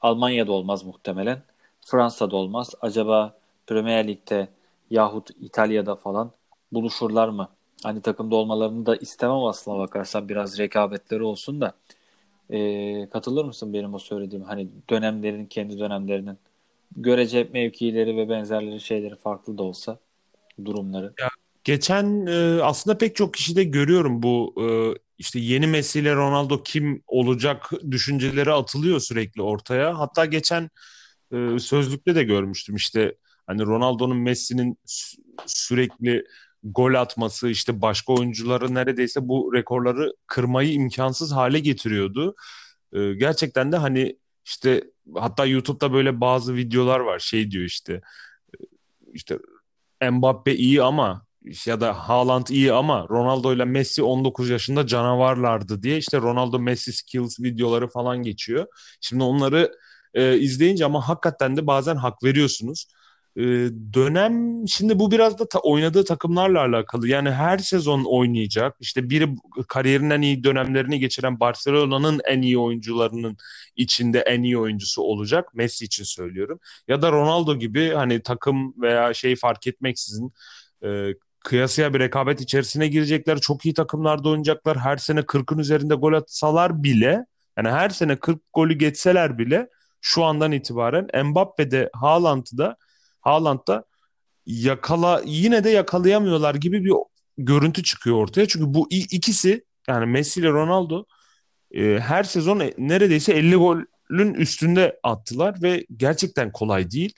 Almanya'da 0.00 0.52
olmaz 0.52 0.84
muhtemelen. 0.84 1.42
Fransa'da 1.86 2.36
olmaz. 2.36 2.74
Acaba 2.80 3.38
Premier 3.66 4.08
Lig'de 4.08 4.48
yahut 4.90 5.30
İtalya'da 5.40 5.96
falan 5.96 6.32
buluşurlar 6.72 7.28
mı? 7.28 7.48
Hani 7.82 8.02
takımda 8.02 8.36
olmalarını 8.36 8.86
da 8.86 8.96
istemem 8.96 9.44
aslına 9.44 9.78
bakarsan 9.78 10.28
biraz 10.28 10.58
rekabetleri 10.58 11.22
olsun 11.22 11.60
da. 11.60 11.72
Ee, 12.50 13.08
katılır 13.12 13.44
mısın 13.44 13.72
benim 13.72 13.94
o 13.94 13.98
söylediğim 13.98 14.44
hani 14.44 14.68
dönemlerin 14.90 15.46
kendi 15.46 15.78
dönemlerinin 15.78 16.38
görece 16.96 17.48
mevkileri 17.52 18.16
ve 18.16 18.28
benzerleri 18.28 18.80
şeyleri 18.80 19.16
farklı 19.16 19.58
da 19.58 19.62
olsa 19.62 19.98
durumları. 20.64 21.12
Ya 21.18 21.28
geçen 21.64 22.26
e, 22.26 22.62
aslında 22.62 22.98
pek 22.98 23.16
çok 23.16 23.34
kişide 23.34 23.64
görüyorum 23.64 24.22
bu 24.22 24.54
e, 24.60 24.66
işte 25.18 25.38
yeni 25.40 25.66
Messi 25.66 26.00
ile 26.00 26.14
Ronaldo 26.14 26.62
kim 26.62 27.02
olacak 27.06 27.70
düşünceleri 27.90 28.52
atılıyor 28.52 29.00
sürekli 29.00 29.42
ortaya. 29.42 29.98
Hatta 29.98 30.24
geçen 30.24 30.70
e, 31.32 31.58
sözlükte 31.58 32.14
de 32.14 32.22
görmüştüm 32.22 32.76
işte 32.76 33.14
hani 33.46 33.62
Ronaldo'nun 33.62 34.16
Messi'nin 34.16 34.78
sü- 34.86 35.18
sürekli 35.46 36.24
gol 36.64 36.94
atması 36.94 37.48
işte 37.48 37.82
başka 37.82 38.12
oyuncuları 38.12 38.74
neredeyse 38.74 39.28
bu 39.28 39.54
rekorları 39.54 40.12
kırmayı 40.26 40.72
imkansız 40.72 41.32
hale 41.32 41.60
getiriyordu. 41.60 42.34
E, 42.92 43.14
gerçekten 43.14 43.72
de 43.72 43.76
hani 43.76 44.18
işte 44.44 44.84
hatta 45.14 45.46
YouTube'da 45.46 45.92
böyle 45.92 46.20
bazı 46.20 46.54
videolar 46.56 47.00
var 47.00 47.18
şey 47.18 47.50
diyor 47.50 47.64
işte 47.64 48.00
işte 49.12 49.38
Mbappe 50.10 50.54
iyi 50.54 50.82
ama 50.82 51.26
ya 51.66 51.80
da 51.80 52.08
Haaland 52.08 52.46
iyi 52.46 52.72
ama 52.72 53.06
Ronaldo 53.10 53.54
ile 53.54 53.64
Messi 53.64 54.02
19 54.02 54.50
yaşında 54.50 54.86
canavarlardı 54.86 55.82
diye 55.82 55.98
işte 55.98 56.18
Ronaldo 56.18 56.58
Messi 56.58 56.92
skills 56.92 57.40
videoları 57.40 57.88
falan 57.88 58.22
geçiyor. 58.22 58.66
Şimdi 59.00 59.22
onları 59.22 59.72
e, 60.14 60.38
izleyince 60.38 60.84
ama 60.84 61.08
hakikaten 61.08 61.56
de 61.56 61.66
bazen 61.66 61.96
hak 61.96 62.24
veriyorsunuz. 62.24 62.86
E, 63.38 63.42
dönem 63.94 64.68
şimdi 64.68 64.98
bu 64.98 65.10
biraz 65.10 65.38
da 65.38 65.48
ta- 65.48 65.58
oynadığı 65.58 66.04
takımlarla 66.04 66.60
alakalı. 66.60 67.08
Yani 67.08 67.30
her 67.30 67.58
sezon 67.58 68.04
oynayacak. 68.04 68.76
İşte 68.80 69.10
biri 69.10 69.28
kariyerinin 69.68 70.10
en 70.10 70.22
iyi 70.22 70.44
dönemlerini 70.44 70.98
geçiren 71.00 71.40
Barcelona'nın 71.40 72.20
en 72.26 72.42
iyi 72.42 72.58
oyuncularının 72.58 73.36
içinde 73.76 74.20
en 74.20 74.42
iyi 74.42 74.58
oyuncusu 74.58 75.02
olacak. 75.02 75.54
Messi 75.54 75.84
için 75.84 76.04
söylüyorum 76.04 76.60
ya 76.88 77.02
da 77.02 77.12
Ronaldo 77.12 77.58
gibi 77.58 77.90
hani 77.90 78.22
takım 78.22 78.74
veya 78.82 79.14
şey 79.14 79.36
fark 79.36 79.66
etmeksizin 79.66 80.32
e, 80.84 81.14
kıyasıya 81.44 81.94
bir 81.94 82.00
rekabet 82.00 82.40
içerisine 82.40 82.88
girecekler. 82.88 83.38
Çok 83.40 83.66
iyi 83.66 83.74
takımlarda 83.74 84.28
oynayacaklar. 84.28 84.78
Her 84.78 84.96
sene 84.96 85.20
40'ın 85.20 85.58
üzerinde 85.58 85.94
gol 85.94 86.12
atsalar 86.12 86.82
bile 86.82 87.26
yani 87.56 87.68
her 87.68 87.88
sene 87.90 88.16
40 88.16 88.52
golü 88.52 88.74
geçseler 88.74 89.38
bile 89.38 89.68
şu 90.00 90.24
andan 90.24 90.52
itibaren 90.52 91.26
Mbappe'de 91.26 91.90
Haaland'da 91.92 92.76
Haaland'da 93.20 93.84
yakala 94.46 95.22
yine 95.26 95.64
de 95.64 95.70
yakalayamıyorlar 95.70 96.54
gibi 96.54 96.84
bir 96.84 96.92
görüntü 97.38 97.82
çıkıyor 97.82 98.16
ortaya. 98.16 98.48
Çünkü 98.48 98.74
bu 98.74 98.88
ikisi 98.90 99.64
yani 99.88 100.06
Messi 100.06 100.40
ile 100.40 100.50
Ronaldo 100.50 101.04
e, 101.70 101.98
her 102.00 102.24
sezon 102.24 102.60
e- 102.60 102.74
neredeyse 102.78 103.32
50 103.32 103.56
golün 103.56 104.34
üstünde 104.34 105.00
attılar 105.02 105.62
ve 105.62 105.86
gerçekten 105.96 106.52
kolay 106.52 106.90
değil. 106.90 107.12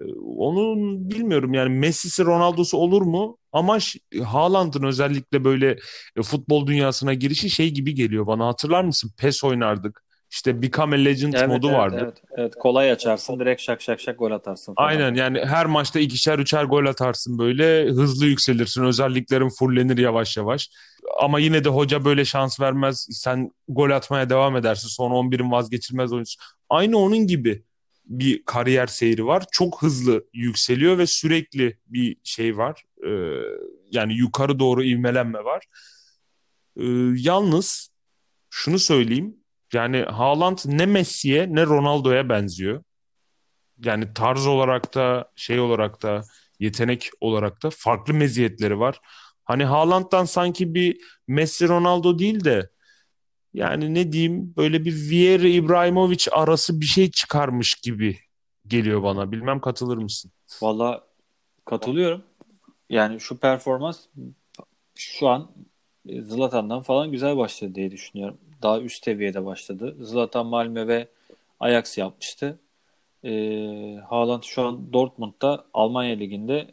E, 0.00 0.04
Onun 0.38 1.10
bilmiyorum 1.10 1.54
yani 1.54 1.78
Messi'si 1.78 2.24
Ronaldo'su 2.24 2.78
olur 2.78 3.02
mu? 3.02 3.38
Ama 3.52 3.78
Haaland'ın 4.24 4.82
özellikle 4.84 5.44
böyle 5.44 5.78
e, 6.16 6.22
futbol 6.22 6.66
dünyasına 6.66 7.14
girişi 7.14 7.50
şey 7.50 7.70
gibi 7.70 7.94
geliyor 7.94 8.26
bana. 8.26 8.46
Hatırlar 8.46 8.84
mısın? 8.84 9.12
PES 9.18 9.44
oynardık. 9.44 10.01
İşte 10.32 10.62
Become 10.62 10.96
a 10.96 10.98
Legend 10.98 11.32
Evet 11.32 11.48
modu 11.48 11.68
evet 11.68 11.78
vardı. 11.78 12.00
evet. 12.02 12.22
Evet. 12.36 12.54
Kolay 12.54 12.90
açarsın 12.92 13.40
direkt 13.40 13.62
şak 13.62 13.82
şak 13.82 14.00
şak 14.00 14.18
gol 14.18 14.30
atarsın 14.30 14.74
falan. 14.74 14.88
Aynen 14.88 15.14
yani 15.14 15.44
her 15.44 15.66
maçta 15.66 16.00
ikişer 16.00 16.38
üçer 16.38 16.64
gol 16.64 16.86
atarsın 16.86 17.38
böyle. 17.38 17.84
Hızlı 17.84 18.26
yükselirsin 18.26 18.84
özelliklerin 18.84 19.48
fullenir 19.48 19.98
yavaş 19.98 20.36
yavaş. 20.36 20.70
Ama 21.20 21.40
yine 21.40 21.64
de 21.64 21.68
hoca 21.68 22.04
böyle 22.04 22.24
şans 22.24 22.60
vermez 22.60 23.06
sen 23.10 23.50
gol 23.68 23.90
atmaya 23.90 24.30
devam 24.30 24.56
edersin 24.56 24.88
son 24.88 25.10
11'in 25.10 25.50
vazgeçilmez 25.50 26.12
oyuncusu. 26.12 26.40
Aynı 26.70 26.98
onun 26.98 27.26
gibi 27.26 27.64
bir 28.06 28.42
kariyer 28.44 28.86
seyri 28.86 29.26
var. 29.26 29.44
Çok 29.52 29.82
hızlı 29.82 30.24
yükseliyor 30.32 30.98
ve 30.98 31.06
sürekli 31.06 31.78
bir 31.86 32.16
şey 32.24 32.56
var. 32.56 32.84
Ee, 33.06 33.10
yani 33.90 34.14
yukarı 34.14 34.58
doğru 34.58 34.84
ivmelenme 34.84 35.44
var. 35.44 35.64
Ee, 36.76 36.82
yalnız 37.16 37.90
şunu 38.50 38.78
söyleyeyim 38.78 39.41
yani 39.74 40.02
Haaland 40.02 40.58
ne 40.64 40.86
Messi'ye 40.86 41.54
ne 41.54 41.66
Ronaldo'ya 41.66 42.28
benziyor 42.28 42.82
yani 43.84 44.14
tarz 44.14 44.46
olarak 44.46 44.94
da 44.94 45.30
şey 45.36 45.60
olarak 45.60 46.02
da 46.02 46.22
yetenek 46.60 47.10
olarak 47.20 47.62
da 47.62 47.70
farklı 47.70 48.14
meziyetleri 48.14 48.78
var. 48.78 49.00
Hani 49.44 49.64
Haaland'dan 49.64 50.24
sanki 50.24 50.74
bir 50.74 51.00
Messi 51.28 51.68
Ronaldo 51.68 52.18
değil 52.18 52.44
de 52.44 52.70
yani 53.54 53.94
ne 53.94 54.12
diyeyim 54.12 54.54
böyle 54.56 54.84
bir 54.84 55.10
Vieira 55.10 55.48
İbrahimovic 55.48 56.26
arası 56.32 56.80
bir 56.80 56.86
şey 56.86 57.10
çıkarmış 57.10 57.74
gibi 57.74 58.18
geliyor 58.66 59.02
bana. 59.02 59.32
Bilmem 59.32 59.60
katılır 59.60 59.96
mısın? 59.96 60.32
Valla 60.62 61.12
Katılıyorum. 61.64 62.22
Yani 62.90 63.20
şu 63.20 63.38
performans 63.38 64.06
şu 64.94 65.28
an 65.28 65.50
Zlatan'dan 66.06 66.82
falan 66.82 67.10
güzel 67.10 67.36
başladı 67.36 67.74
diye 67.74 67.90
düşünüyorum. 67.90 68.38
Daha 68.62 68.80
üst 68.80 69.04
seviyede 69.04 69.44
başladı. 69.44 69.96
Zlatan 70.00 70.46
Malmö 70.46 70.88
ve 70.88 71.08
Ajax 71.60 71.98
yapmıştı. 71.98 72.58
Ee, 73.24 73.96
Haaland 74.08 74.42
şu 74.42 74.62
an 74.62 74.92
Dortmund'da 74.92 75.64
Almanya 75.74 76.16
Ligi'nde 76.16 76.68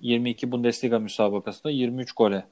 22 0.00 0.52
Bundesliga 0.52 0.98
müsabakasında 0.98 1.72
23 1.72 2.12
gole 2.12 2.44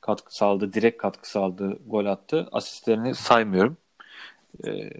katkı 0.00 0.36
sağladı. 0.36 0.72
Direkt 0.72 0.98
katkı 1.02 1.30
sağladı. 1.30 1.78
Gol 1.86 2.06
attı. 2.06 2.48
Asistlerini 2.52 3.14
saymıyorum. 3.14 3.76
Ee, 4.66 4.90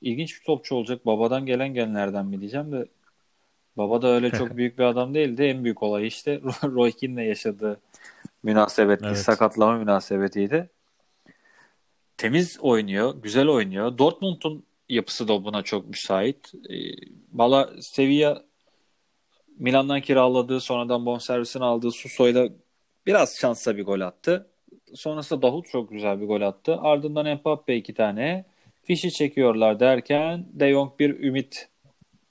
ilginç 0.00 0.40
bir 0.40 0.44
topçu 0.44 0.74
olacak. 0.74 1.06
Babadan 1.06 1.46
gelen 1.46 1.74
genlerden 1.74 2.26
mi 2.26 2.40
diyeceğim 2.40 2.72
de 2.72 2.86
baba 3.76 4.02
da 4.02 4.08
öyle 4.08 4.30
çok 4.30 4.50
büyük 4.56 4.78
bir 4.78 4.84
adam 4.84 5.14
değildi. 5.14 5.42
En 5.42 5.64
büyük 5.64 5.82
olay 5.82 6.06
işte 6.06 6.40
Roy 6.64 6.92
Keane'le 6.92 7.24
yaşadığı 7.24 7.80
münasebetli, 8.42 9.06
evet. 9.06 9.18
sakatlama 9.18 9.78
münasebetiydi. 9.78 10.70
Temiz 12.16 12.58
oynuyor, 12.60 13.14
güzel 13.22 13.48
oynuyor. 13.48 13.98
Dortmund'un 13.98 14.64
yapısı 14.88 15.28
da 15.28 15.44
buna 15.44 15.62
çok 15.62 15.88
müsait. 15.88 16.52
E, 16.70 16.74
Valla 17.32 17.70
Sevilla 17.80 18.42
Milan'dan 19.58 20.00
kiraladığı 20.00 20.60
sonradan 20.60 21.06
bonservisini 21.06 21.64
aldığı 21.64 21.90
Suso'yla 21.90 22.48
biraz 23.06 23.36
şansla 23.40 23.76
bir 23.76 23.84
gol 23.84 24.00
attı. 24.00 24.46
Sonrasında 24.94 25.42
Davut 25.42 25.68
çok 25.68 25.90
güzel 25.90 26.20
bir 26.20 26.26
gol 26.26 26.40
attı. 26.40 26.76
Ardından 26.80 27.36
Mbappe 27.36 27.76
iki 27.76 27.94
tane. 27.94 28.44
Fişi 28.84 29.12
çekiyorlar 29.12 29.80
derken 29.80 30.46
De 30.52 30.70
Jong 30.72 30.92
bir 30.98 31.20
ümit 31.20 31.68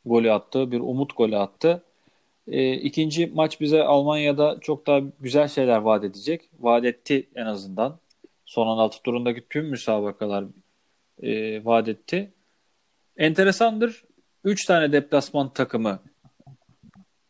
golü 0.05 0.31
attı. 0.31 0.71
Bir 0.71 0.79
umut 0.79 1.17
golü 1.17 1.37
attı. 1.37 1.83
E, 2.47 2.73
ikinci 2.73 3.27
maç 3.27 3.61
bize 3.61 3.83
Almanya'da 3.83 4.57
çok 4.61 4.87
daha 4.87 5.01
güzel 5.19 5.47
şeyler 5.47 5.77
vaat 5.77 6.03
edecek. 6.03 6.41
Vaat 6.59 6.85
etti 6.85 7.27
en 7.35 7.45
azından. 7.45 7.99
Son 8.55 8.67
16 8.67 9.03
turundaki 9.03 9.47
tüm 9.49 9.65
müsabakalar 9.65 10.45
e, 11.23 11.65
vaat 11.65 11.87
etti. 11.87 12.33
Enteresandır. 13.17 14.03
3 14.43 14.65
tane 14.65 14.91
deplasman 14.91 15.53
takımı 15.53 15.99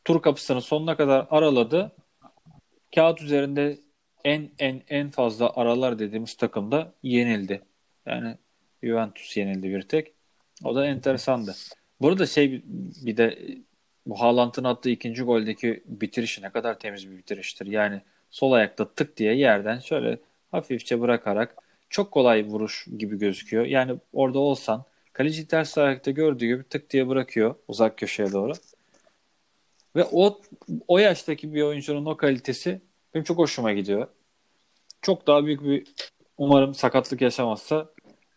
tur 0.04 0.22
kapısını 0.22 0.62
sonuna 0.62 0.98
kadar 0.98 1.28
araladı. 1.30 1.92
Kağıt 2.96 3.22
üzerinde 3.22 3.78
en 4.24 4.50
en 4.60 4.82
en 4.90 5.10
fazla 5.10 5.54
aralar 5.56 6.00
dediğimiz 6.00 6.38
takım 6.38 6.72
da 6.72 6.94
yenildi. 7.04 7.62
Yani 8.06 8.38
Juventus 8.84 9.38
yenildi 9.38 9.70
bir 9.70 9.82
tek. 9.82 10.14
O 10.64 10.76
da 10.76 10.88
enteresandı. 10.88 11.56
Burada 12.02 12.26
şey 12.26 12.62
bir 13.06 13.18
de 13.18 13.40
bu 14.06 14.20
Haaland'ın 14.22 14.64
attığı 14.64 14.90
ikinci 14.90 15.24
goldeki 15.24 15.84
bitirişi 15.86 16.42
ne 16.42 16.50
kadar 16.50 16.80
temiz 16.80 17.12
bir 17.12 17.18
bitiriştir. 17.18 17.66
Yani 17.66 18.02
sol 18.32 18.52
ayakta 18.52 18.94
tık 18.94 19.18
diye 19.18 19.36
yerden 19.36 19.80
şöyle 19.80 20.20
hafifçe 20.56 21.02
bırakarak 21.02 21.56
çok 21.90 22.12
kolay 22.12 22.46
vuruş 22.46 22.88
gibi 22.98 23.18
gözüküyor. 23.18 23.66
Yani 23.66 24.00
orada 24.14 24.40
olsan 24.40 24.84
kaleci 25.14 25.48
ters 25.48 25.78
ayakta 25.78 26.12
gördüğü 26.12 26.46
gibi 26.46 26.64
tık 26.64 26.90
diye 26.90 27.08
bırakıyor 27.08 27.56
uzak 27.68 27.98
köşeye 27.98 28.32
doğru. 28.32 28.54
Ve 29.96 30.04
o 30.12 30.42
o 30.88 30.98
yaştaki 30.98 31.54
bir 31.54 31.62
oyuncunun 31.62 32.06
o 32.06 32.18
kalitesi 32.18 32.82
benim 33.14 33.24
çok 33.24 33.38
hoşuma 33.38 33.74
gidiyor. 33.74 34.08
Çok 35.02 35.28
daha 35.28 35.46
büyük 35.46 35.64
bir 35.64 35.88
umarım 36.38 36.74
sakatlık 36.74 37.22
yaşamazsa 37.22 37.90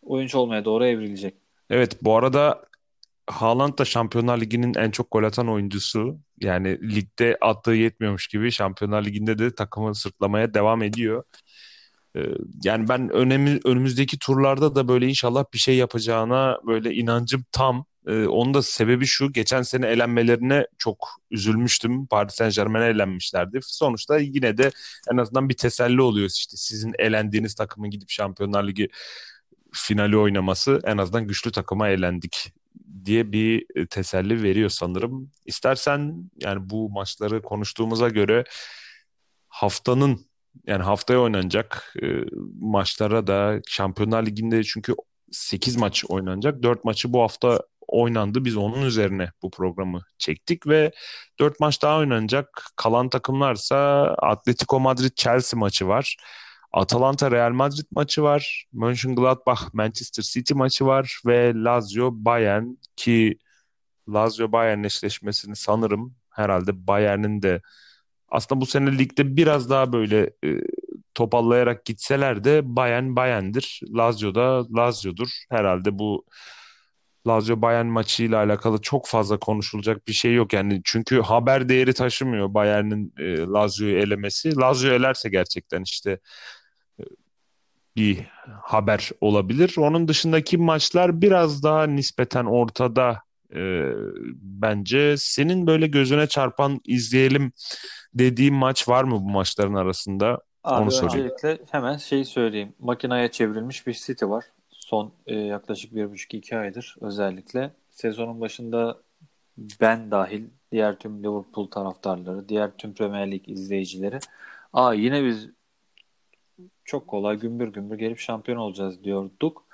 oyuncu 0.02 0.38
olmaya 0.38 0.64
doğru 0.64 0.86
evrilecek. 0.86 1.34
Evet 1.70 1.96
bu 2.02 2.16
arada 2.16 2.68
Haaland 3.26 3.78
da 3.78 3.84
Şampiyonlar 3.84 4.40
Ligi'nin 4.40 4.74
en 4.74 4.90
çok 4.90 5.10
gol 5.10 5.22
atan 5.22 5.48
oyuncusu. 5.48 6.18
Yani 6.40 6.94
ligde 6.94 7.36
attığı 7.40 7.70
yetmiyormuş 7.70 8.28
gibi 8.28 8.52
Şampiyonlar 8.52 9.04
Ligi'nde 9.04 9.38
de 9.38 9.54
takımı 9.54 9.94
sırtlamaya 9.94 10.54
devam 10.54 10.82
ediyor. 10.82 11.24
Ee, 12.18 12.22
yani 12.64 12.88
ben 12.88 13.08
önemi, 13.08 13.60
önümüzdeki 13.64 14.18
turlarda 14.18 14.74
da 14.74 14.88
böyle 14.88 15.06
inşallah 15.08 15.44
bir 15.54 15.58
şey 15.58 15.76
yapacağına 15.76 16.58
böyle 16.66 16.94
inancım 16.94 17.44
tam. 17.52 17.84
Ee, 18.06 18.26
onun 18.26 18.54
da 18.54 18.62
sebebi 18.62 19.06
şu, 19.06 19.32
geçen 19.32 19.62
sene 19.62 19.86
elenmelerine 19.86 20.66
çok 20.78 21.08
üzülmüştüm. 21.30 22.06
Paris 22.06 22.34
Saint 22.34 22.54
Germain'e 22.54 22.86
elenmişlerdi. 22.86 23.58
Sonuçta 23.62 24.18
yine 24.18 24.58
de 24.58 24.70
en 25.12 25.16
azından 25.16 25.48
bir 25.48 25.54
teselli 25.54 26.02
oluyor 26.02 26.30
işte 26.34 26.56
sizin 26.56 26.92
elendiğiniz 26.98 27.54
takımın 27.54 27.90
gidip 27.90 28.10
Şampiyonlar 28.10 28.68
Ligi 28.68 28.88
finali 29.72 30.16
oynaması 30.16 30.80
en 30.84 30.98
azından 30.98 31.26
güçlü 31.26 31.52
takıma 31.52 31.88
elendik 31.88 32.52
diye 33.04 33.32
bir 33.32 33.66
e, 33.74 33.86
teselli 33.86 34.42
veriyor 34.42 34.70
sanırım. 34.70 35.30
İstersen 35.46 36.30
yani 36.40 36.70
bu 36.70 36.90
maçları 36.90 37.42
konuştuğumuza 37.42 38.08
göre 38.08 38.44
haftanın 39.48 40.27
yani 40.66 40.82
haftaya 40.82 41.20
oynanacak 41.20 41.94
e, 42.02 42.06
maçlara 42.60 43.26
da 43.26 43.60
Şampiyonlar 43.68 44.26
Ligi'nde 44.26 44.64
çünkü 44.64 44.94
8 45.32 45.76
maç 45.76 46.04
oynanacak. 46.08 46.62
4 46.62 46.84
maçı 46.84 47.12
bu 47.12 47.22
hafta 47.22 47.62
oynandı. 47.88 48.44
Biz 48.44 48.56
onun 48.56 48.82
üzerine 48.82 49.30
bu 49.42 49.50
programı 49.50 50.02
çektik 50.18 50.66
ve 50.66 50.92
4 51.40 51.60
maç 51.60 51.82
daha 51.82 51.98
oynanacak. 51.98 52.64
Kalan 52.76 53.08
takımlarsa 53.08 54.04
Atletico 54.18 54.80
Madrid 54.80 55.12
Chelsea 55.16 55.60
maçı 55.60 55.88
var. 55.88 56.16
Atalanta 56.72 57.30
Real 57.30 57.50
Madrid 57.50 57.86
maçı 57.90 58.22
var. 58.22 58.66
Mönchengladbach 58.72 59.60
Manchester 59.72 60.22
City 60.22 60.54
maçı 60.54 60.86
var 60.86 61.20
ve 61.26 61.52
Lazio 61.54 62.10
Bayern 62.12 62.64
ki 62.96 63.38
Lazio 64.08 64.52
Bayern 64.52 64.84
eşleşmesini 64.84 65.56
sanırım 65.56 66.14
herhalde 66.30 66.86
Bayern'in 66.86 67.42
de 67.42 67.60
aslında 68.28 68.60
bu 68.60 68.66
sene 68.66 68.98
ligde 68.98 69.36
biraz 69.36 69.70
daha 69.70 69.92
böyle 69.92 70.30
e, 70.44 70.60
topallayarak 71.14 71.84
gitseler 71.84 72.44
de 72.44 72.60
Bayern 72.64 73.16
Bayern'dir. 73.16 73.80
Lazio 73.96 74.34
da 74.34 74.74
Lazio'dur. 74.76 75.28
Herhalde 75.50 75.98
bu 75.98 76.24
Lazio 77.26 77.62
Bayern 77.62 77.86
maçıyla 77.86 78.38
alakalı 78.38 78.80
çok 78.80 79.06
fazla 79.06 79.38
konuşulacak 79.38 80.08
bir 80.08 80.12
şey 80.12 80.34
yok 80.34 80.52
yani 80.52 80.80
çünkü 80.84 81.20
haber 81.20 81.68
değeri 81.68 81.92
taşımıyor 81.92 82.54
Bayern'in 82.54 83.14
e, 83.18 83.38
Lazio'yu 83.38 83.98
elemesi. 83.98 84.56
Lazio 84.56 84.90
elerse 84.90 85.28
gerçekten 85.28 85.82
işte 85.82 86.18
e, 87.00 87.02
bir 87.96 88.26
haber 88.62 89.10
olabilir. 89.20 89.74
Onun 89.78 90.08
dışındaki 90.08 90.58
maçlar 90.58 91.22
biraz 91.22 91.62
daha 91.62 91.86
nispeten 91.86 92.44
ortada 92.44 93.22
e, 93.54 93.92
bence. 94.42 95.14
Senin 95.18 95.66
böyle 95.66 95.86
gözüne 95.86 96.26
çarpan 96.26 96.80
izleyelim 96.84 97.52
dediğim 98.14 98.54
maç 98.54 98.88
var 98.88 99.04
mı 99.04 99.14
bu 99.14 99.30
maçların 99.30 99.74
arasında? 99.74 100.40
Abi 100.64 100.82
Onu 100.82 100.90
sorayım. 100.90 101.24
öncelikle 101.24 101.64
hemen 101.70 101.96
şeyi 101.96 102.24
söyleyeyim. 102.24 102.72
Makinaya 102.78 103.30
çevrilmiş 103.30 103.86
bir 103.86 103.92
City 103.92 104.24
var 104.24 104.44
son 104.88 105.12
e, 105.26 105.34
yaklaşık 105.34 105.94
bir 105.94 106.10
buçuk 106.10 106.34
iki 106.34 106.56
aydır 106.56 106.96
özellikle 107.00 107.70
sezonun 107.90 108.40
başında 108.40 108.98
ben 109.80 110.10
dahil 110.10 110.44
diğer 110.72 110.98
tüm 110.98 111.24
Liverpool 111.24 111.70
taraftarları, 111.70 112.48
diğer 112.48 112.70
tüm 112.76 112.94
Premier 112.94 113.30
Lig 113.30 113.48
izleyicileri 113.48 114.18
aa 114.72 114.94
yine 114.94 115.24
biz 115.24 115.48
çok 116.84 117.08
kolay 117.08 117.36
gümbür 117.36 117.68
gümbür 117.68 117.98
gelip 117.98 118.18
şampiyon 118.18 118.58
olacağız 118.58 119.04
diyorduk. 119.04 119.67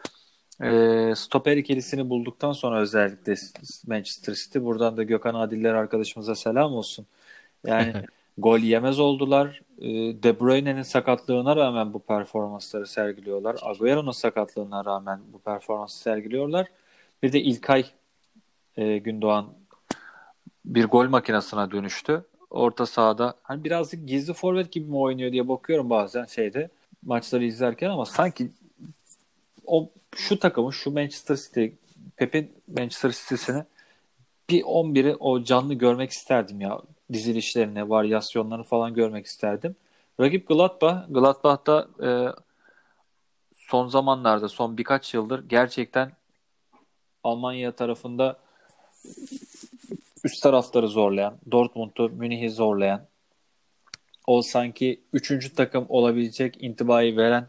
E, 0.62 1.12
stoper 1.16 1.56
ikilisini 1.56 2.10
bulduktan 2.10 2.52
sonra 2.52 2.80
özellikle 2.80 3.34
Manchester 3.86 4.34
City 4.34 4.58
buradan 4.58 4.96
da 4.96 5.02
Gökhan 5.02 5.34
Adiller 5.34 5.74
arkadaşımıza 5.74 6.34
selam 6.34 6.74
olsun. 6.74 7.06
Yani 7.66 7.92
gol 8.38 8.58
yemez 8.58 8.98
oldular. 8.98 9.60
Ee, 9.78 9.88
De 10.22 10.40
Bruyne'nin 10.40 10.82
sakatlığına 10.82 11.56
rağmen 11.56 11.92
bu 11.92 11.98
performansları 11.98 12.86
sergiliyorlar. 12.86 13.56
Agüero'nun 13.62 14.12
sakatlığına 14.12 14.84
rağmen 14.84 15.20
bu 15.32 15.38
performansı 15.38 15.98
sergiliyorlar. 15.98 16.66
Bir 17.22 17.32
de 17.32 17.40
İlkay 17.40 17.84
e, 18.76 18.98
Gündoğan 18.98 19.46
bir 20.64 20.84
gol 20.84 21.08
makinesine 21.08 21.70
dönüştü. 21.70 22.24
Orta 22.50 22.86
sahada 22.86 23.34
hani 23.42 23.64
birazcık 23.64 24.08
gizli 24.08 24.32
forvet 24.32 24.72
gibi 24.72 24.90
mi 24.90 24.96
oynuyor 24.96 25.32
diye 25.32 25.48
bakıyorum 25.48 25.90
bazen 25.90 26.24
şeyde 26.24 26.68
maçları 27.02 27.44
izlerken 27.44 27.90
ama 27.90 28.04
sanki 28.06 28.50
o 29.66 29.90
şu 30.16 30.38
takımı 30.38 30.72
şu 30.72 30.90
Manchester 30.90 31.36
City 31.36 31.66
Pep'in 32.16 32.52
Manchester 32.68 33.10
City'sini 33.10 33.64
bir 34.50 34.62
11'i 34.62 35.16
o 35.16 35.44
canlı 35.44 35.74
görmek 35.74 36.10
isterdim 36.10 36.60
ya 36.60 36.80
dizilişlerini, 37.12 37.90
varyasyonlarını 37.90 38.64
falan 38.64 38.94
görmek 38.94 39.26
isterdim. 39.26 39.76
Rakip 40.20 40.48
Gladbach, 40.48 40.96
Gladbach'ta 41.08 41.88
e, 42.02 42.08
son 43.56 43.88
zamanlarda, 43.88 44.48
son 44.48 44.78
birkaç 44.78 45.14
yıldır 45.14 45.48
gerçekten 45.48 46.12
Almanya 47.24 47.72
tarafında 47.72 48.36
üst 50.24 50.42
tarafları 50.42 50.88
zorlayan, 50.88 51.38
Dortmund'u, 51.50 52.08
Münih'i 52.08 52.50
zorlayan, 52.50 53.06
o 54.26 54.42
sanki 54.42 55.00
üçüncü 55.12 55.54
takım 55.54 55.86
olabilecek 55.88 56.62
intibayı 56.62 57.16
veren 57.16 57.48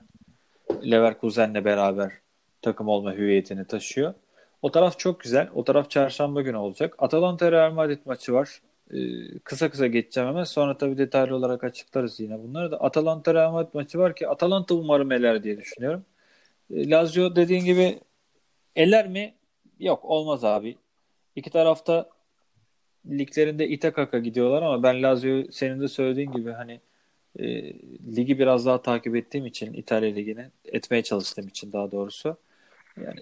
Leverkusen'le 0.84 1.66
beraber 1.66 2.25
takım 2.66 2.88
olma 2.88 3.14
hüviyetini 3.14 3.66
taşıyor. 3.66 4.14
O 4.62 4.72
taraf 4.72 5.00
çok 5.00 5.20
güzel. 5.20 5.50
O 5.56 5.64
taraf 5.64 5.90
çarşamba 5.90 6.42
günü 6.42 6.58
olacak. 6.58 6.96
Atalanta 6.98 7.52
Real 7.52 7.72
Madrid 7.72 8.00
maçı 8.06 8.34
var. 8.34 8.62
E, 8.94 8.98
kısa 9.40 9.70
kısa 9.70 9.88
geçeceğim 9.88 10.30
hemen. 10.30 10.44
Sonra 10.44 10.78
tabii 10.78 10.98
detaylı 10.98 11.36
olarak 11.36 11.64
açıklarız 11.64 12.20
yine 12.20 12.44
bunları 12.44 12.72
da. 12.72 12.82
Atalanta 12.82 13.34
Real 13.34 13.52
Madrid 13.52 13.74
maçı 13.74 14.00
var 14.00 14.16
ki 14.16 14.28
Atalanta 14.28 14.76
umarım 14.76 15.12
eler 15.12 15.44
diye 15.44 15.58
düşünüyorum. 15.58 16.06
E, 16.74 16.90
Lazio 16.90 17.36
dediğin 17.36 17.66
gibi 17.66 18.00
eler 18.76 19.08
mi? 19.08 19.34
Yok 19.80 20.06
olmaz 20.06 20.44
abi. 20.44 20.78
İki 21.36 21.50
tarafta 21.50 22.10
liglerinde 23.10 23.68
ite 23.68 23.92
kaka 23.92 24.20
gidiyorlar 24.20 24.62
ama 24.62 24.84
ben 24.84 25.04
Lazio 25.04 25.44
senin 25.52 25.82
de 25.82 25.88
söylediğin 25.88 26.32
gibi 26.32 26.52
hani 26.52 26.80
e, 27.40 27.46
ligi 28.16 28.40
biraz 28.40 28.66
daha 28.66 28.82
takip 28.82 29.16
ettiğim 29.16 29.46
için 29.46 29.74
İtalya 29.74 30.14
ligini 30.14 30.46
etmeye 30.66 31.04
çalıştığım 31.04 31.48
için 31.48 31.72
daha 31.72 31.92
doğrusu 31.92 32.38
yani 32.98 33.20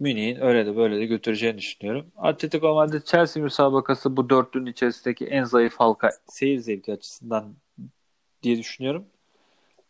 Münih'in 0.00 0.40
öyle 0.40 0.66
de 0.66 0.76
böyle 0.76 0.96
de 1.00 1.06
götüreceğini 1.06 1.58
düşünüyorum. 1.58 2.06
Atletico 2.16 2.74
Madrid 2.74 3.02
Chelsea 3.02 3.42
müsabakası 3.42 4.16
bu 4.16 4.30
dörtlünün 4.30 4.66
içerisindeki 4.66 5.26
en 5.26 5.44
zayıf 5.44 5.76
halka 5.76 6.10
seyir 6.26 6.58
zevki 6.58 6.92
açısından 6.92 7.54
diye 8.42 8.58
düşünüyorum. 8.58 9.06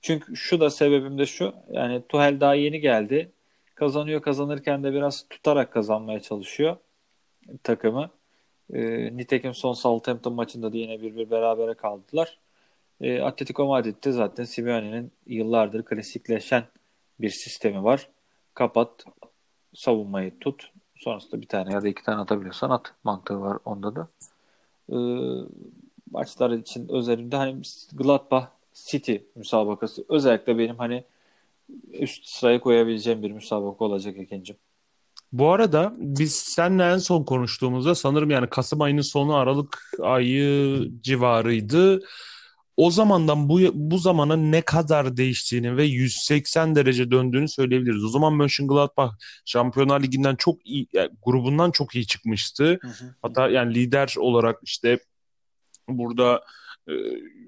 Çünkü 0.03 0.37
şu 0.37 0.61
da 0.61 0.71
sebebim 0.71 1.19
de 1.19 1.27
şu. 1.27 1.55
Yani 1.73 2.03
Tuhel 2.09 2.41
daha 2.41 2.55
yeni 2.55 2.81
geldi. 2.81 3.33
Kazanıyor 3.75 4.23
kazanırken 4.23 4.85
de 4.85 4.93
biraz 4.93 5.29
tutarak 5.31 5.73
kazanmaya 5.73 6.21
çalışıyor 6.21 6.77
takımı. 7.65 8.11
E, 8.73 8.81
nitekim 9.17 9.55
son 9.55 9.73
Southampton 9.73 10.33
maçında 10.33 10.73
da 10.73 10.77
yine 10.77 11.03
bir 11.03 11.17
bir 11.17 11.31
berabere 11.31 11.75
kaldılar. 11.75 12.39
E, 13.01 13.21
Atletico 13.21 13.67
Madrid'de 13.67 14.13
zaten 14.13 14.45
Simeone'nin 14.45 15.13
yıllardır 15.27 15.85
klasikleşen 15.85 16.65
bir 17.21 17.31
sistemi 17.31 17.85
var. 17.85 18.09
Kapat, 18.59 19.05
savunmayı 19.75 20.39
tut. 20.39 20.71
Sonrasında 20.97 21.41
bir 21.41 21.47
tane 21.47 21.73
ya 21.73 21.83
da 21.83 21.89
iki 21.89 22.03
tane 22.03 22.21
atabiliyorsan 22.21 22.71
at 22.71 22.93
mantığı 23.05 23.41
var 23.41 23.59
onda 23.65 23.97
da. 23.97 24.09
E, 24.93 24.97
maçlar 26.11 26.51
için 26.51 26.89
özelinde 26.89 27.37
hani 27.37 27.63
Gladbach 27.93 28.47
City 28.75 29.17
müsabakası 29.35 30.05
özellikle 30.09 30.59
benim 30.59 30.77
hani 30.77 31.05
üst 31.93 32.27
sıraya 32.27 32.61
koyabileceğim 32.61 33.23
bir 33.23 33.31
müsabaka 33.31 33.85
olacak 33.85 34.17
ikinci. 34.19 34.57
Bu 35.33 35.51
arada 35.51 35.93
biz 35.99 36.35
seninle 36.37 36.85
en 36.85 36.99
son 36.99 37.25
konuştuğumuzda 37.25 37.95
sanırım 37.95 38.31
yani 38.31 38.47
Kasım 38.51 38.81
ayının 38.81 39.03
sonu 39.03 39.35
Aralık 39.35 39.93
ayı 40.03 40.91
civarıydı. 41.03 42.01
O 42.79 42.91
zamandan 42.91 43.49
bu 43.49 43.61
bu 43.75 43.99
zamana 43.99 44.37
ne 44.37 44.61
kadar 44.61 45.17
değiştiğini 45.17 45.77
ve 45.77 45.85
180 45.85 46.75
derece 46.75 47.11
döndüğünü 47.11 47.49
söyleyebiliriz. 47.49 48.05
O 48.05 48.09
zaman 48.09 48.33
Mönchengladbach 48.35 49.13
Şampiyonlar 49.45 50.03
Ligi'nden 50.03 50.37
çok 50.37 50.67
iyi, 50.67 50.87
yani 50.93 51.11
grubundan 51.23 51.71
çok 51.71 51.95
iyi 51.95 52.07
çıkmıştı. 52.07 52.79
Hı 52.83 52.89
hı. 52.89 53.15
Hatta 53.23 53.49
yani 53.49 53.75
lider 53.75 54.15
olarak 54.19 54.59
işte 54.63 54.99
burada 55.89 56.45
e, 56.89 56.93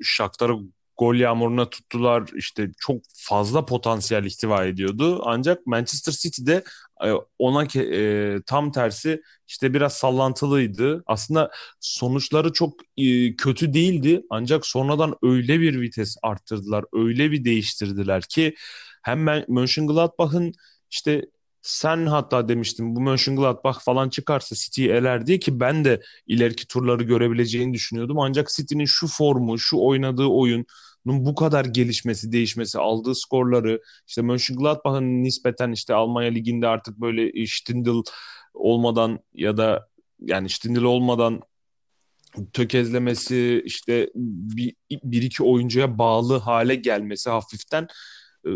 Shakhtar'ı 0.03 0.59
gol 1.01 1.15
yağmuruna 1.15 1.71
tuttular. 1.71 2.25
İşte 2.37 2.71
çok 2.79 3.03
fazla 3.15 3.65
potansiyel 3.65 4.25
ihtiva 4.25 4.65
ediyordu. 4.65 5.23
Ancak 5.25 5.67
Manchester 5.67 6.13
City'de 6.13 6.65
e, 7.05 7.13
ona 7.39 7.65
e, 7.75 8.43
tam 8.47 8.73
tersi 8.73 9.23
işte 9.49 9.75
biraz 9.75 9.93
sallantılıydı. 9.93 11.03
Aslında 11.07 11.51
sonuçları 11.81 12.53
çok 12.53 12.75
e, 12.97 13.37
kötü 13.37 13.75
değildi. 13.75 14.23
Ancak 14.31 14.67
sonradan 14.67 15.15
öyle 15.23 15.61
bir 15.61 15.81
vites 15.81 16.17
arttırdılar, 16.23 16.85
öyle 16.93 17.31
bir 17.31 17.45
değiştirdiler 17.45 18.23
ki 18.23 18.55
hem 19.03 19.25
Mönchengladbach'ın 19.49 20.53
işte 20.91 21.25
sen 21.63 22.07
hatta 22.07 22.49
demiştin 22.49 22.97
bu 22.97 23.01
Mönchengladbach 23.01 23.81
falan 23.81 24.09
çıkarsa 24.09 24.57
City'yi 24.57 24.89
eler 24.91 25.27
diye 25.27 25.39
ki 25.39 25.61
ben 25.61 25.85
de 25.85 26.03
ileriki 26.27 26.67
turları 26.67 27.03
görebileceğini 27.03 27.75
düşünüyordum. 27.75 28.19
Ancak 28.19 28.49
City'nin 28.49 28.85
şu 28.85 29.07
formu, 29.07 29.59
şu 29.59 29.79
oynadığı 29.79 30.27
oyun 30.27 30.67
bu 31.07 31.35
kadar 31.35 31.65
gelişmesi, 31.65 32.33
değişmesi, 32.33 32.79
aldığı 32.79 33.15
skorları 33.15 33.81
işte 34.09 34.23
Mönchengladbach'ın 34.23 35.23
nispeten 35.23 35.73
işte 35.73 35.95
Almanya 35.95 36.31
liginde 36.31 36.67
artık 36.67 36.97
böyle 37.01 37.47
Stindl 37.47 38.03
olmadan 38.55 39.19
ya 39.35 39.57
da 39.57 39.89
yani 40.21 40.49
Stindl 40.49 40.83
olmadan 40.83 41.41
tökezlemesi 42.53 43.63
işte 43.65 44.11
bir, 44.15 44.75
bir 44.93 45.23
iki 45.23 45.43
oyuncuya 45.43 45.99
bağlı 45.99 46.39
hale 46.39 46.75
gelmesi 46.75 47.31
hafiften 47.31 47.89
e, 48.47 48.51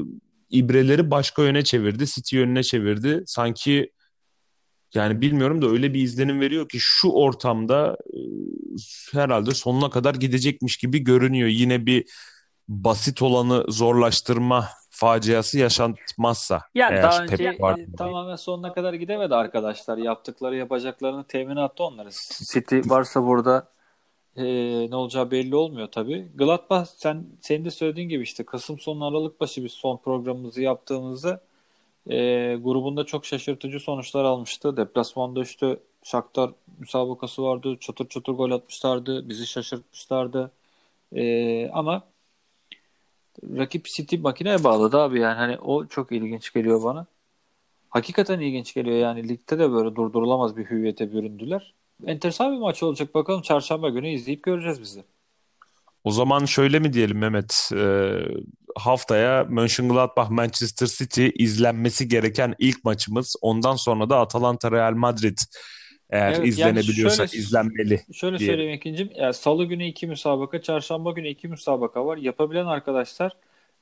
ibreleri 0.50 1.10
başka 1.10 1.42
yöne 1.42 1.64
çevirdi. 1.64 2.06
City 2.06 2.36
yönüne 2.36 2.62
çevirdi. 2.62 3.22
Sanki 3.26 3.92
yani 4.94 5.20
bilmiyorum 5.20 5.62
da 5.62 5.68
öyle 5.68 5.94
bir 5.94 6.02
izlenim 6.02 6.40
veriyor 6.40 6.68
ki 6.68 6.78
şu 6.80 7.08
ortamda 7.08 7.96
e, 8.14 8.18
herhalde 9.12 9.54
sonuna 9.54 9.90
kadar 9.90 10.14
gidecekmiş 10.14 10.76
gibi 10.76 10.98
görünüyor. 10.98 11.48
Yine 11.48 11.86
bir 11.86 12.04
basit 12.68 13.22
olanı 13.22 13.64
zorlaştırma 13.68 14.68
faciası 14.90 15.58
yaşatmazsa. 15.58 16.62
Yani 16.74 17.02
daha 17.02 17.22
önce 17.22 17.44
e, 17.44 17.96
tamamen 17.98 18.36
sonuna 18.36 18.72
kadar 18.72 18.94
gidemedi 18.94 19.34
arkadaşlar. 19.34 19.98
Yaptıkları 19.98 20.56
yapacaklarını 20.56 21.24
temin 21.24 21.56
attı 21.56 21.84
onları. 21.84 22.08
City 22.52 22.80
varsa 22.84 23.26
burada 23.26 23.68
e, 24.36 24.44
ne 24.90 24.96
olacağı 24.96 25.30
belli 25.30 25.56
olmuyor 25.56 25.88
tabii. 25.92 26.28
Gladbach 26.34 26.86
sen 26.96 27.26
senin 27.40 27.64
de 27.64 27.70
söylediğin 27.70 28.08
gibi 28.08 28.22
işte 28.22 28.44
Kasım 28.44 28.78
sonu 28.78 29.06
Aralık 29.06 29.40
başı 29.40 29.64
bir 29.64 29.68
son 29.68 29.96
programımızı 29.96 30.62
yaptığımızda 30.62 31.40
e, 32.10 32.16
grubunda 32.54 33.04
çok 33.04 33.26
şaşırtıcı 33.26 33.80
sonuçlar 33.80 34.24
almıştı. 34.24 34.76
Deplasmanda 34.76 35.42
işte 35.42 35.78
Shakhtar 36.02 36.50
müsabakası 36.78 37.42
vardı. 37.42 37.76
Çatır 37.80 38.08
çatır 38.08 38.32
gol 38.32 38.50
atmışlardı. 38.50 39.28
Bizi 39.28 39.46
şaşırtmışlardı. 39.46 40.50
E, 41.12 41.68
ama 41.68 42.02
rakip 43.42 43.84
City 43.84 44.16
makineye 44.16 44.64
bağladı 44.64 44.98
abi 44.98 45.20
yani 45.20 45.36
hani 45.36 45.58
o 45.58 45.86
çok 45.86 46.12
ilginç 46.12 46.52
geliyor 46.52 46.84
bana. 46.84 47.06
Hakikaten 47.90 48.40
ilginç 48.40 48.74
geliyor 48.74 48.96
yani 48.96 49.28
ligde 49.28 49.58
de 49.58 49.72
böyle 49.72 49.96
durdurulamaz 49.96 50.56
bir 50.56 50.70
hüviyete 50.70 51.12
büründüler. 51.12 51.74
Enteresan 52.06 52.52
bir 52.52 52.58
maç 52.58 52.82
olacak 52.82 53.14
bakalım 53.14 53.42
çarşamba 53.42 53.88
günü 53.88 54.08
izleyip 54.08 54.42
göreceğiz 54.42 54.80
bizi. 54.80 55.04
O 56.04 56.10
zaman 56.10 56.44
şöyle 56.44 56.78
mi 56.78 56.92
diyelim 56.92 57.18
Mehmet? 57.18 57.70
E, 57.76 58.12
haftaya 58.76 59.44
Mönchengladbach 59.44 60.30
Manchester 60.30 60.86
City 60.86 61.28
izlenmesi 61.34 62.08
gereken 62.08 62.54
ilk 62.58 62.84
maçımız. 62.84 63.36
Ondan 63.42 63.76
sonra 63.76 64.10
da 64.10 64.18
Atalanta 64.18 64.72
Real 64.72 64.92
Madrid 64.92 65.38
eğer 66.10 66.32
evet, 66.32 66.46
izlenebiliyorsa 66.46 67.22
yani 67.22 67.30
şöyle, 67.30 67.42
izlenmeli. 67.42 68.00
Şöyle 68.12 68.38
diye. 68.38 68.48
söyleyeyim 68.48 68.74
ikincim. 68.74 69.10
Yani 69.16 69.34
Salı 69.34 69.64
günü 69.64 69.84
iki 69.86 70.06
müsabaka, 70.06 70.62
çarşamba 70.62 71.12
günü 71.12 71.28
iki 71.28 71.48
müsabaka 71.48 72.06
var. 72.06 72.16
Yapabilen 72.16 72.66
arkadaşlar 72.66 73.32